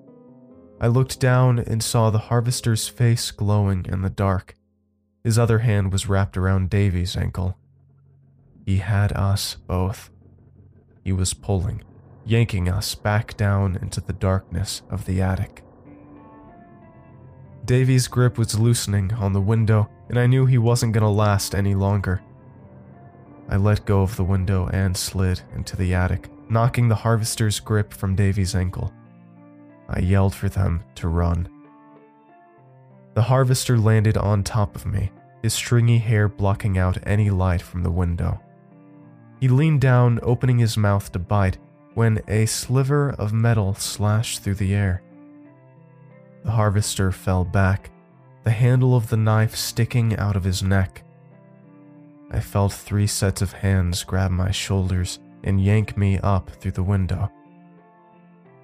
I 0.81 0.87
looked 0.87 1.19
down 1.19 1.59
and 1.59 1.83
saw 1.83 2.09
the 2.09 2.17
harvester's 2.17 2.87
face 2.87 3.29
glowing 3.29 3.85
in 3.87 4.01
the 4.01 4.09
dark. 4.09 4.57
His 5.23 5.37
other 5.37 5.59
hand 5.59 5.91
was 5.91 6.09
wrapped 6.09 6.35
around 6.35 6.71
Davy's 6.71 7.15
ankle. 7.15 7.55
He 8.65 8.77
had 8.77 9.11
us 9.11 9.57
both. 9.67 10.09
He 11.03 11.11
was 11.11 11.35
pulling, 11.35 11.83
yanking 12.25 12.67
us 12.67 12.95
back 12.95 13.37
down 13.37 13.77
into 13.79 14.01
the 14.01 14.13
darkness 14.13 14.81
of 14.89 15.05
the 15.05 15.21
attic. 15.21 15.63
Davy's 17.63 18.07
grip 18.07 18.39
was 18.39 18.59
loosening 18.59 19.13
on 19.13 19.33
the 19.33 19.39
window, 19.39 19.87
and 20.09 20.17
I 20.17 20.25
knew 20.25 20.47
he 20.47 20.57
wasn't 20.57 20.93
going 20.93 21.03
to 21.03 21.09
last 21.09 21.53
any 21.53 21.75
longer. 21.75 22.23
I 23.47 23.57
let 23.57 23.85
go 23.85 24.01
of 24.01 24.15
the 24.15 24.23
window 24.23 24.67
and 24.73 24.97
slid 24.97 25.43
into 25.55 25.77
the 25.77 25.93
attic, 25.93 26.31
knocking 26.49 26.87
the 26.87 26.95
harvester's 26.95 27.59
grip 27.59 27.93
from 27.93 28.15
Davy's 28.15 28.55
ankle. 28.55 28.91
I 29.91 29.99
yelled 29.99 30.33
for 30.33 30.49
them 30.49 30.83
to 30.95 31.09
run. 31.09 31.49
The 33.13 33.23
harvester 33.23 33.77
landed 33.77 34.17
on 34.17 34.43
top 34.43 34.75
of 34.75 34.85
me, 34.85 35.11
his 35.43 35.53
stringy 35.53 35.97
hair 35.97 36.29
blocking 36.29 36.77
out 36.77 36.97
any 37.05 37.29
light 37.29 37.61
from 37.61 37.83
the 37.83 37.91
window. 37.91 38.39
He 39.41 39.49
leaned 39.49 39.81
down, 39.81 40.19
opening 40.23 40.59
his 40.59 40.77
mouth 40.77 41.11
to 41.11 41.19
bite, 41.19 41.57
when 41.93 42.21
a 42.27 42.45
sliver 42.45 43.09
of 43.11 43.33
metal 43.33 43.73
slashed 43.73 44.41
through 44.41 44.55
the 44.55 44.73
air. 44.73 45.01
The 46.45 46.51
harvester 46.51 47.11
fell 47.11 47.43
back, 47.43 47.91
the 48.43 48.51
handle 48.51 48.95
of 48.95 49.09
the 49.09 49.17
knife 49.17 49.55
sticking 49.55 50.15
out 50.15 50.37
of 50.37 50.45
his 50.45 50.63
neck. 50.63 51.03
I 52.31 52.39
felt 52.39 52.71
three 52.71 53.07
sets 53.07 53.41
of 53.41 53.51
hands 53.51 54.05
grab 54.05 54.31
my 54.31 54.51
shoulders 54.51 55.19
and 55.43 55.61
yank 55.61 55.97
me 55.97 56.17
up 56.19 56.49
through 56.49 56.71
the 56.71 56.83
window. 56.83 57.29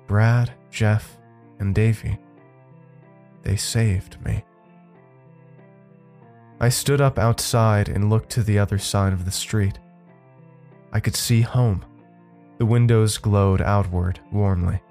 Brad, 0.07 0.53
Jeff, 0.71 1.16
and 1.59 1.73
Davy. 1.73 2.17
They 3.43 3.55
saved 3.55 4.23
me. 4.25 4.43
I 6.59 6.69
stood 6.69 7.01
up 7.01 7.19
outside 7.19 7.87
and 7.87 8.09
looked 8.09 8.29
to 8.31 8.43
the 8.43 8.57
other 8.57 8.77
side 8.77 9.13
of 9.13 9.25
the 9.25 9.31
street. 9.31 9.79
I 10.91 10.99
could 10.99 11.15
see 11.15 11.41
home. 11.41 11.85
The 12.57 12.65
windows 12.65 13.17
glowed 13.17 13.61
outward 13.61 14.19
warmly. 14.31 14.81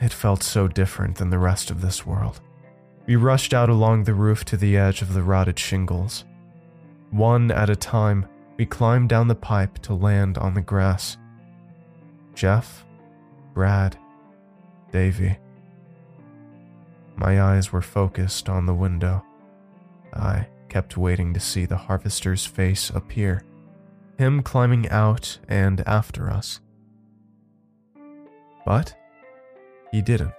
It 0.00 0.12
felt 0.12 0.42
so 0.42 0.68
different 0.68 1.16
than 1.16 1.30
the 1.30 1.38
rest 1.38 1.70
of 1.70 1.80
this 1.80 2.04
world. 2.04 2.40
We 3.06 3.16
rushed 3.16 3.54
out 3.54 3.70
along 3.70 4.04
the 4.04 4.14
roof 4.14 4.44
to 4.46 4.56
the 4.56 4.76
edge 4.76 5.00
of 5.00 5.14
the 5.14 5.22
rotted 5.22 5.58
shingles. 5.58 6.24
One 7.10 7.50
at 7.50 7.70
a 7.70 7.76
time, 7.76 8.26
we 8.58 8.66
climbed 8.66 9.08
down 9.08 9.28
the 9.28 9.34
pipe 9.34 9.78
to 9.82 9.94
land 9.94 10.36
on 10.38 10.54
the 10.54 10.60
grass. 10.60 11.16
Jeff, 12.34 12.84
Brad, 13.54 13.96
Davy. 14.92 15.38
My 17.16 17.40
eyes 17.40 17.72
were 17.72 17.82
focused 17.82 18.48
on 18.48 18.66
the 18.66 18.74
window. 18.74 19.24
I 20.12 20.48
kept 20.68 20.96
waiting 20.96 21.32
to 21.34 21.40
see 21.40 21.64
the 21.64 21.76
harvester's 21.76 22.44
face 22.44 22.90
appear 22.90 23.42
him 24.18 24.42
climbing 24.42 24.88
out 24.88 25.38
and 25.48 25.86
after 25.86 26.30
us. 26.30 26.60
But 28.64 28.94
he 29.92 30.02
didn't. 30.02 30.32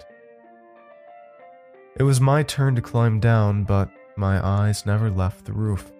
It 1.96 2.04
was 2.04 2.22
my 2.22 2.44
turn 2.44 2.76
to 2.76 2.82
climb 2.82 3.20
down, 3.20 3.64
but 3.64 3.90
my 4.16 4.46
eyes 4.46 4.86
never 4.86 5.10
left 5.10 5.46
the 5.46 5.54
roof. 5.54 5.92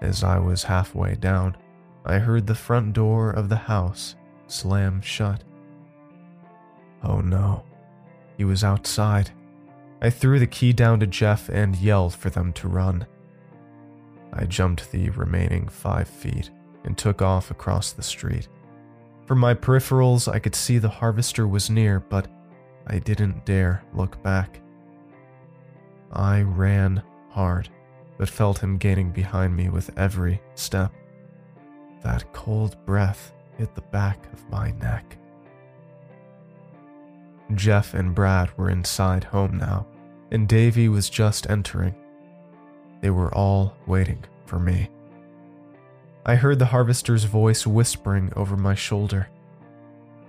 As 0.00 0.22
I 0.22 0.38
was 0.38 0.64
halfway 0.64 1.14
down, 1.14 1.56
I 2.04 2.18
heard 2.18 2.46
the 2.46 2.54
front 2.54 2.92
door 2.92 3.30
of 3.30 3.48
the 3.48 3.56
house 3.56 4.16
slam 4.48 5.00
shut. 5.00 5.42
Oh 7.02 7.20
no, 7.20 7.64
he 8.36 8.44
was 8.44 8.62
outside. 8.64 9.30
I 10.00 10.10
threw 10.10 10.38
the 10.38 10.46
key 10.46 10.72
down 10.72 11.00
to 11.00 11.06
Jeff 11.06 11.48
and 11.48 11.76
yelled 11.76 12.14
for 12.14 12.30
them 12.30 12.52
to 12.54 12.68
run. 12.68 13.06
I 14.32 14.44
jumped 14.44 14.90
the 14.90 15.10
remaining 15.10 15.68
five 15.68 16.08
feet 16.08 16.50
and 16.84 16.96
took 16.96 17.22
off 17.22 17.50
across 17.50 17.92
the 17.92 18.02
street. 18.02 18.48
From 19.26 19.38
my 19.38 19.54
peripherals, 19.54 20.32
I 20.32 20.38
could 20.38 20.54
see 20.54 20.78
the 20.78 20.88
harvester 20.88 21.48
was 21.48 21.70
near, 21.70 22.00
but 22.00 22.28
I 22.86 22.98
didn't 22.98 23.44
dare 23.44 23.82
look 23.94 24.22
back. 24.22 24.60
I 26.12 26.42
ran 26.42 27.02
hard, 27.30 27.68
but 28.18 28.28
felt 28.28 28.58
him 28.58 28.78
gaining 28.78 29.10
behind 29.10 29.56
me 29.56 29.68
with 29.68 29.90
every 29.98 30.40
step. 30.54 30.92
That 32.02 32.32
cold 32.32 32.76
breath 32.86 33.32
hit 33.58 33.74
the 33.74 33.80
back 33.80 34.32
of 34.32 34.48
my 34.50 34.70
neck. 34.72 35.18
Jeff 37.54 37.94
and 37.94 38.14
Brad 38.14 38.56
were 38.58 38.70
inside 38.70 39.24
home 39.24 39.58
now, 39.58 39.86
and 40.30 40.48
Davy 40.48 40.88
was 40.88 41.08
just 41.08 41.48
entering. 41.48 41.94
They 43.00 43.10
were 43.10 43.32
all 43.34 43.76
waiting 43.86 44.24
for 44.46 44.58
me. 44.58 44.90
I 46.24 46.34
heard 46.34 46.58
the 46.58 46.66
harvester's 46.66 47.24
voice 47.24 47.66
whispering 47.66 48.32
over 48.34 48.56
my 48.56 48.74
shoulder. 48.74 49.28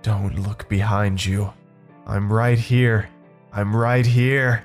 Don't 0.02 0.38
look 0.46 0.68
behind 0.68 1.24
you. 1.24 1.52
I'm 2.06 2.32
right 2.32 2.58
here. 2.58 3.10
I'm 3.52 3.74
right 3.74 4.06
here. 4.06 4.64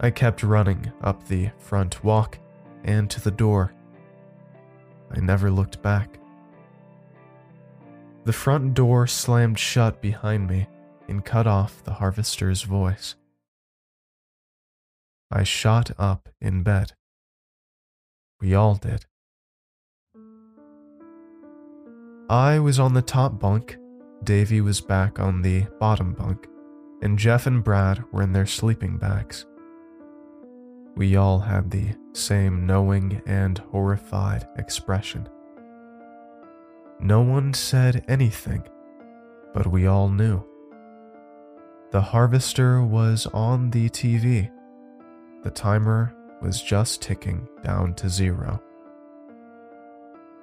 I 0.00 0.10
kept 0.10 0.42
running 0.42 0.92
up 1.02 1.26
the 1.26 1.50
front 1.58 2.02
walk 2.02 2.38
and 2.84 3.10
to 3.10 3.20
the 3.20 3.30
door. 3.30 3.72
I 5.10 5.20
never 5.20 5.50
looked 5.50 5.82
back. 5.82 6.18
The 8.26 8.32
front 8.32 8.74
door 8.74 9.06
slammed 9.06 9.56
shut 9.56 10.02
behind 10.02 10.48
me 10.48 10.66
and 11.06 11.24
cut 11.24 11.46
off 11.46 11.84
the 11.84 11.92
harvester's 11.92 12.64
voice. 12.64 13.14
I 15.30 15.44
shot 15.44 15.92
up 15.96 16.28
in 16.40 16.64
bed. 16.64 16.94
We 18.40 18.52
all 18.52 18.74
did. 18.74 19.06
I 22.28 22.58
was 22.58 22.80
on 22.80 22.94
the 22.94 23.00
top 23.00 23.38
bunk, 23.38 23.76
Davy 24.24 24.60
was 24.60 24.80
back 24.80 25.20
on 25.20 25.42
the 25.42 25.68
bottom 25.78 26.12
bunk, 26.12 26.48
and 27.02 27.16
Jeff 27.16 27.46
and 27.46 27.62
Brad 27.62 28.02
were 28.10 28.22
in 28.22 28.32
their 28.32 28.44
sleeping 28.44 28.96
bags. 28.98 29.46
We 30.96 31.14
all 31.14 31.38
had 31.38 31.70
the 31.70 31.94
same 32.12 32.66
knowing 32.66 33.22
and 33.24 33.58
horrified 33.58 34.48
expression. 34.58 35.28
No 36.98 37.20
one 37.20 37.52
said 37.52 38.04
anything, 38.08 38.62
but 39.52 39.66
we 39.66 39.86
all 39.86 40.08
knew. 40.08 40.42
The 41.90 42.00
harvester 42.00 42.82
was 42.82 43.26
on 43.26 43.70
the 43.70 43.88
TV. 43.90 44.50
The 45.42 45.50
timer 45.50 46.14
was 46.42 46.60
just 46.62 47.02
ticking 47.02 47.48
down 47.62 47.94
to 47.94 48.08
zero. 48.08 48.62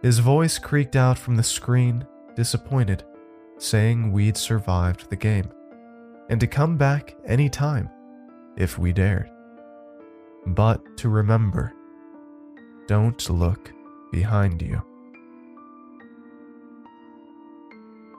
His 0.01 0.20
voice 0.20 0.58
creaked 0.60 0.95
out 0.95 1.18
from 1.18 1.36
the 1.36 1.43
screen, 1.43 2.06
disappointed, 2.36 3.04
saying 3.58 4.12
we'd 4.12 4.38
survived 4.38 5.10
the 5.10 5.16
game, 5.16 5.49
and 6.30 6.39
to 6.39 6.47
come 6.47 6.78
back 6.78 7.16
any 7.26 7.49
time 7.49 7.89
if 8.58 8.78
we 8.78 8.93
dared. 8.93 9.30
But 10.45 10.97
to 10.97 11.10
remember, 11.10 11.74
don't 12.88 13.30
look 13.30 13.72
behind 14.12 14.62
you. 14.62 14.82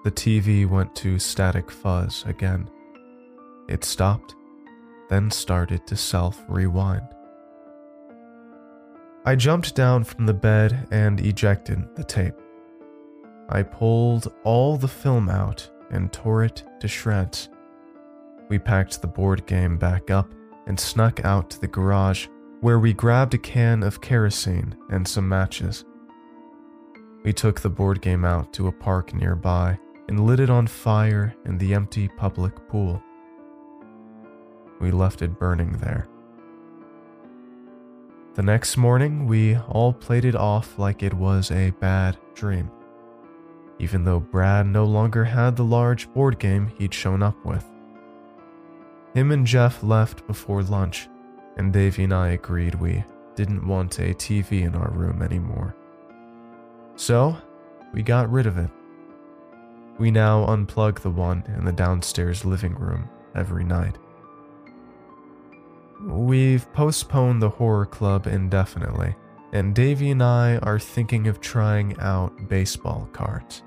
The 0.05 0.11
TV 0.11 0.69
went 0.69 0.95
to 0.97 1.19
static 1.19 1.71
fuzz 1.71 2.25
again. 2.27 2.69
It 3.71 3.85
stopped, 3.85 4.35
then 5.09 5.31
started 5.31 5.87
to 5.87 5.97
self 5.97 6.45
rewind. 6.47 7.09
I 9.25 9.35
jumped 9.35 9.75
down 9.75 10.05
from 10.05 10.27
the 10.27 10.35
bed 10.35 10.89
and 10.91 11.19
ejected 11.21 11.97
the 11.97 12.05
tape. 12.05 12.35
I 13.49 13.63
pulled 13.63 14.31
all 14.45 14.77
the 14.77 14.89
film 14.89 15.31
out 15.31 15.71
and 15.91 16.13
tore 16.13 16.45
it 16.45 16.63
to 16.81 16.89
shreds. 16.89 17.49
We 18.51 18.59
packed 18.59 19.01
the 19.01 19.09
board 19.09 19.47
game 19.47 19.79
back 19.79 20.11
up 20.11 20.31
and 20.67 20.79
snuck 20.79 21.25
out 21.25 21.49
to 21.51 21.61
the 21.63 21.69
garage, 21.69 22.27
where 22.61 22.79
we 22.79 22.93
grabbed 22.93 23.33
a 23.33 23.39
can 23.39 23.83
of 23.83 24.03
kerosene 24.03 24.77
and 24.91 25.09
some 25.09 25.27
matches. 25.27 25.87
We 27.23 27.33
took 27.33 27.63
the 27.63 27.71
board 27.71 28.03
game 28.03 28.27
out 28.27 28.53
to 28.53 28.69
a 28.69 28.73
park 28.73 29.15
nearby 29.15 29.79
and 30.09 30.27
lit 30.27 30.41
it 30.41 30.51
on 30.51 30.67
fire 30.67 31.35
in 31.45 31.59
the 31.59 31.75
empty 31.75 32.09
public 32.09 32.69
pool. 32.69 33.03
We 34.81 34.91
left 34.91 35.23
it 35.23 35.39
burning 35.39 35.73
there. 35.79 36.09
The 38.35 38.43
next 38.43 38.77
morning, 38.77 39.27
we 39.27 39.57
all 39.57 39.93
played 39.93 40.25
it 40.25 40.35
off 40.35 40.79
like 40.79 41.03
it 41.03 41.15
was 41.15 41.51
a 41.51 41.71
bad 41.71 42.19
dream, 42.35 42.71
even 43.79 44.05
though 44.05 44.19
Brad 44.19 44.67
no 44.67 44.85
longer 44.85 45.25
had 45.25 45.55
the 45.55 45.65
large 45.65 46.13
board 46.13 46.39
game 46.41 46.67
he'd 46.77 46.93
shown 46.93 47.23
up 47.23 47.45
with. 47.45 47.65
Him 49.15 49.31
and 49.31 49.47
Jeff 49.47 49.85
left 49.85 50.27
before 50.27 50.65
lunch, 50.65 51.09
and 51.57 51.73
Davy 51.73 52.03
and 52.03 52.13
I 52.13 52.31
agreed 52.31 52.75
we 52.75 53.05
didn't 53.37 53.67
want 53.67 54.01
a 54.01 54.15
TV 54.15 54.63
in 54.63 54.75
our 54.75 54.91
room 54.91 55.23
anymore. 55.23 55.77
So, 56.97 57.37
we 57.93 58.03
got 58.03 58.31
rid 58.31 58.47
of 58.47 58.59
it. 58.59 58.71
We 59.99 60.11
now 60.11 60.45
unplug 60.47 61.01
the 61.01 61.11
one 61.11 61.45
in 61.57 61.65
the 61.65 61.73
downstairs 61.73 62.45
living 62.45 62.75
room 62.75 63.09
every 63.35 63.65
night. 63.65 63.97
We've 66.03 66.71
postponed 66.73 67.41
the 67.41 67.51
horror 67.51 67.87
club 67.87 68.27
indefinitely, 68.27 69.15
and 69.53 69.75
Davy 69.75 70.11
and 70.11 70.23
I 70.23 70.59
are 70.59 70.79
thinking 70.79 71.29
of 71.29 71.41
trying 71.41 71.97
out 72.01 72.49
baseball 72.49 73.09
cards. 73.13 73.63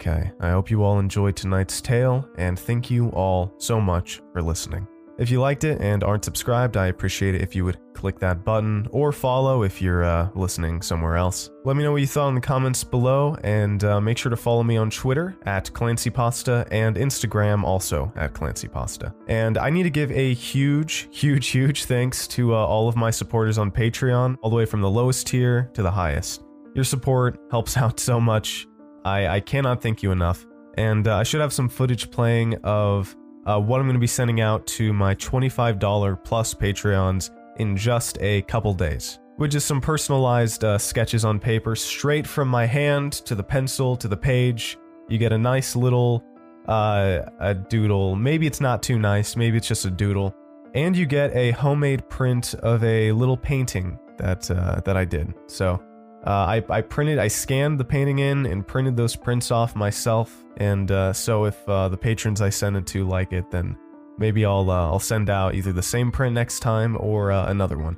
Okay, 0.00 0.30
I 0.38 0.50
hope 0.50 0.70
you 0.70 0.84
all 0.84 1.00
enjoyed 1.00 1.34
tonight's 1.34 1.80
tale, 1.80 2.28
and 2.36 2.56
thank 2.56 2.88
you 2.88 3.08
all 3.08 3.52
so 3.58 3.80
much 3.80 4.20
for 4.32 4.40
listening. 4.40 4.86
If 5.18 5.28
you 5.28 5.40
liked 5.40 5.64
it 5.64 5.80
and 5.80 6.04
aren't 6.04 6.24
subscribed, 6.24 6.76
I 6.76 6.86
appreciate 6.86 7.34
it 7.34 7.42
if 7.42 7.56
you 7.56 7.64
would 7.64 7.78
click 7.94 8.20
that 8.20 8.44
button 8.44 8.86
or 8.92 9.10
follow 9.10 9.64
if 9.64 9.82
you're 9.82 10.04
uh, 10.04 10.28
listening 10.36 10.82
somewhere 10.82 11.16
else. 11.16 11.50
Let 11.64 11.74
me 11.74 11.82
know 11.82 11.90
what 11.90 12.00
you 12.00 12.06
thought 12.06 12.28
in 12.28 12.36
the 12.36 12.40
comments 12.40 12.84
below, 12.84 13.36
and 13.42 13.82
uh, 13.82 14.00
make 14.00 14.18
sure 14.18 14.30
to 14.30 14.36
follow 14.36 14.62
me 14.62 14.76
on 14.76 14.88
Twitter 14.88 15.36
at 15.46 15.72
Clancy 15.72 16.10
Pasta 16.10 16.64
and 16.70 16.94
Instagram 16.94 17.64
also 17.64 18.12
at 18.14 18.34
Clancy 18.34 18.68
Pasta. 18.68 19.12
And 19.26 19.58
I 19.58 19.68
need 19.68 19.82
to 19.82 19.90
give 19.90 20.12
a 20.12 20.32
huge, 20.32 21.08
huge, 21.10 21.48
huge 21.48 21.86
thanks 21.86 22.28
to 22.28 22.54
uh, 22.54 22.56
all 22.56 22.88
of 22.88 22.94
my 22.94 23.10
supporters 23.10 23.58
on 23.58 23.72
Patreon, 23.72 24.36
all 24.42 24.50
the 24.50 24.56
way 24.56 24.64
from 24.64 24.80
the 24.80 24.90
lowest 24.90 25.26
tier 25.26 25.72
to 25.74 25.82
the 25.82 25.90
highest. 25.90 26.44
Your 26.76 26.84
support 26.84 27.40
helps 27.50 27.76
out 27.76 27.98
so 27.98 28.20
much 28.20 28.67
I, 29.04 29.26
I 29.28 29.40
cannot 29.40 29.82
thank 29.82 30.02
you 30.02 30.12
enough. 30.12 30.46
And 30.76 31.08
uh, 31.08 31.16
I 31.16 31.22
should 31.22 31.40
have 31.40 31.52
some 31.52 31.68
footage 31.68 32.10
playing 32.10 32.54
of 32.62 33.16
uh, 33.46 33.58
what 33.58 33.80
I'm 33.80 33.86
going 33.86 33.94
to 33.94 34.00
be 34.00 34.06
sending 34.06 34.40
out 34.40 34.66
to 34.68 34.92
my 34.92 35.14
$25 35.14 36.24
plus 36.24 36.54
Patreons 36.54 37.30
in 37.56 37.76
just 37.76 38.18
a 38.20 38.42
couple 38.42 38.72
days, 38.74 39.18
which 39.36 39.54
is 39.54 39.64
some 39.64 39.80
personalized 39.80 40.64
uh, 40.64 40.78
sketches 40.78 41.24
on 41.24 41.38
paper 41.40 41.74
straight 41.74 42.26
from 42.26 42.48
my 42.48 42.66
hand 42.66 43.12
to 43.12 43.34
the 43.34 43.42
pencil 43.42 43.96
to 43.96 44.08
the 44.08 44.16
page. 44.16 44.78
You 45.08 45.18
get 45.18 45.32
a 45.32 45.38
nice 45.38 45.74
little 45.74 46.24
uh, 46.68 47.22
a 47.40 47.54
doodle. 47.54 48.14
Maybe 48.14 48.46
it's 48.46 48.60
not 48.60 48.82
too 48.82 48.98
nice, 48.98 49.36
maybe 49.36 49.56
it's 49.56 49.66
just 49.66 49.84
a 49.86 49.90
doodle. 49.90 50.34
And 50.74 50.96
you 50.96 51.06
get 51.06 51.34
a 51.34 51.50
homemade 51.52 52.08
print 52.10 52.54
of 52.54 52.84
a 52.84 53.10
little 53.12 53.36
painting 53.36 53.98
that 54.18 54.50
uh, 54.50 54.80
that 54.84 54.96
I 54.96 55.04
did. 55.04 55.34
So 55.46 55.82
uh, 56.26 56.30
I, 56.30 56.64
I 56.68 56.80
printed, 56.80 57.18
I 57.18 57.28
scanned 57.28 57.78
the 57.78 57.84
painting 57.84 58.18
in 58.18 58.46
and 58.46 58.66
printed 58.66 58.96
those 58.96 59.14
prints 59.16 59.50
off 59.50 59.76
myself. 59.76 60.44
And 60.56 60.90
uh, 60.90 61.12
so 61.12 61.44
if 61.44 61.68
uh, 61.68 61.88
the 61.88 61.96
patrons 61.96 62.40
I 62.40 62.50
send 62.50 62.76
it 62.76 62.86
to 62.88 63.06
like 63.06 63.32
it, 63.32 63.50
then 63.50 63.78
maybe 64.18 64.44
I'll 64.44 64.70
uh, 64.70 64.86
I'll 64.86 64.98
send 64.98 65.30
out 65.30 65.54
either 65.54 65.72
the 65.72 65.82
same 65.82 66.10
print 66.10 66.34
next 66.34 66.60
time 66.60 66.96
or 67.00 67.30
uh, 67.30 67.48
another 67.48 67.78
one. 67.78 67.96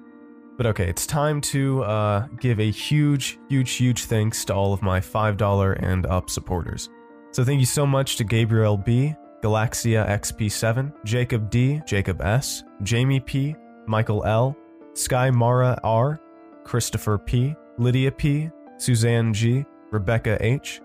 But 0.56 0.66
okay, 0.66 0.88
it's 0.88 1.06
time 1.06 1.40
to 1.42 1.82
uh, 1.84 2.26
give 2.38 2.60
a 2.60 2.70
huge, 2.70 3.38
huge, 3.48 3.72
huge 3.72 4.04
thanks 4.04 4.44
to 4.44 4.54
all 4.54 4.74
of 4.74 4.82
my 4.82 5.00
$5 5.00 5.82
and 5.82 6.04
up 6.04 6.28
supporters. 6.28 6.90
So 7.32 7.44
thank 7.44 7.60
you 7.60 7.66
so 7.66 7.86
much 7.86 8.16
to 8.16 8.24
Gabriel 8.24 8.76
B, 8.76 9.14
Galaxia 9.42 10.06
XP7, 10.06 10.92
Jacob 11.06 11.48
D, 11.48 11.80
Jacob 11.86 12.20
S, 12.20 12.62
Jamie 12.82 13.20
P, 13.20 13.56
Michael 13.86 14.22
L, 14.26 14.54
Sky 14.92 15.30
Mara 15.30 15.80
R, 15.82 16.20
Christopher 16.64 17.16
P, 17.16 17.54
Lydia 17.80 18.12
P., 18.12 18.50
Suzanne 18.76 19.32
G., 19.32 19.64
Rebecca 19.90 20.36
H., 20.40 20.82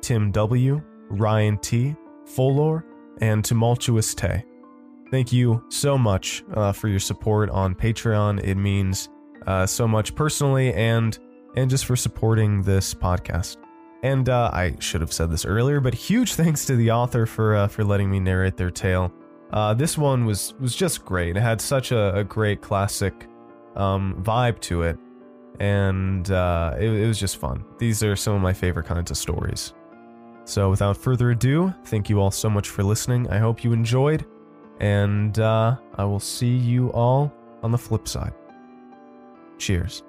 Tim 0.00 0.32
W., 0.32 0.82
Ryan 1.10 1.58
T., 1.58 1.94
Folor, 2.24 2.82
and 3.20 3.44
Tumultuous 3.44 4.14
Tay. 4.14 4.44
Thank 5.10 5.32
you 5.32 5.62
so 5.68 5.98
much 5.98 6.42
uh, 6.54 6.72
for 6.72 6.88
your 6.88 7.00
support 7.00 7.50
on 7.50 7.74
Patreon. 7.74 8.42
It 8.42 8.54
means 8.56 9.10
uh, 9.46 9.66
so 9.66 9.86
much 9.86 10.14
personally 10.14 10.72
and 10.72 11.18
and 11.56 11.68
just 11.68 11.86
for 11.86 11.96
supporting 11.96 12.62
this 12.62 12.94
podcast. 12.94 13.56
And 14.02 14.28
uh, 14.28 14.50
I 14.52 14.76
should 14.80 15.00
have 15.00 15.12
said 15.12 15.30
this 15.30 15.44
earlier, 15.44 15.80
but 15.80 15.94
huge 15.94 16.34
thanks 16.34 16.64
to 16.66 16.76
the 16.76 16.90
author 16.92 17.26
for 17.26 17.56
uh, 17.56 17.68
for 17.68 17.84
letting 17.84 18.10
me 18.10 18.20
narrate 18.20 18.56
their 18.56 18.70
tale. 18.70 19.12
Uh, 19.52 19.74
this 19.74 19.98
one 19.98 20.24
was 20.24 20.54
was 20.60 20.74
just 20.74 21.04
great. 21.04 21.36
It 21.36 21.40
had 21.40 21.60
such 21.60 21.92
a, 21.92 22.16
a 22.16 22.24
great 22.24 22.62
classic 22.62 23.26
um, 23.76 24.22
vibe 24.22 24.60
to 24.60 24.82
it, 24.82 24.98
and 25.58 26.30
uh, 26.30 26.74
it, 26.78 26.88
it 26.88 27.06
was 27.06 27.18
just 27.18 27.36
fun. 27.38 27.64
These 27.78 28.02
are 28.02 28.16
some 28.16 28.34
of 28.34 28.40
my 28.40 28.52
favorite 28.52 28.86
kinds 28.86 29.10
of 29.10 29.16
stories. 29.16 29.74
So, 30.44 30.70
without 30.70 30.96
further 30.96 31.30
ado, 31.30 31.74
thank 31.84 32.08
you 32.08 32.20
all 32.20 32.30
so 32.30 32.48
much 32.48 32.70
for 32.70 32.82
listening. 32.82 33.28
I 33.28 33.38
hope 33.38 33.64
you 33.64 33.72
enjoyed, 33.72 34.24
and 34.80 35.38
uh, 35.38 35.76
I 35.96 36.04
will 36.04 36.20
see 36.20 36.56
you 36.56 36.88
all 36.92 37.32
on 37.62 37.70
the 37.70 37.78
flip 37.78 38.08
side. 38.08 38.32
Cheers. 39.58 40.04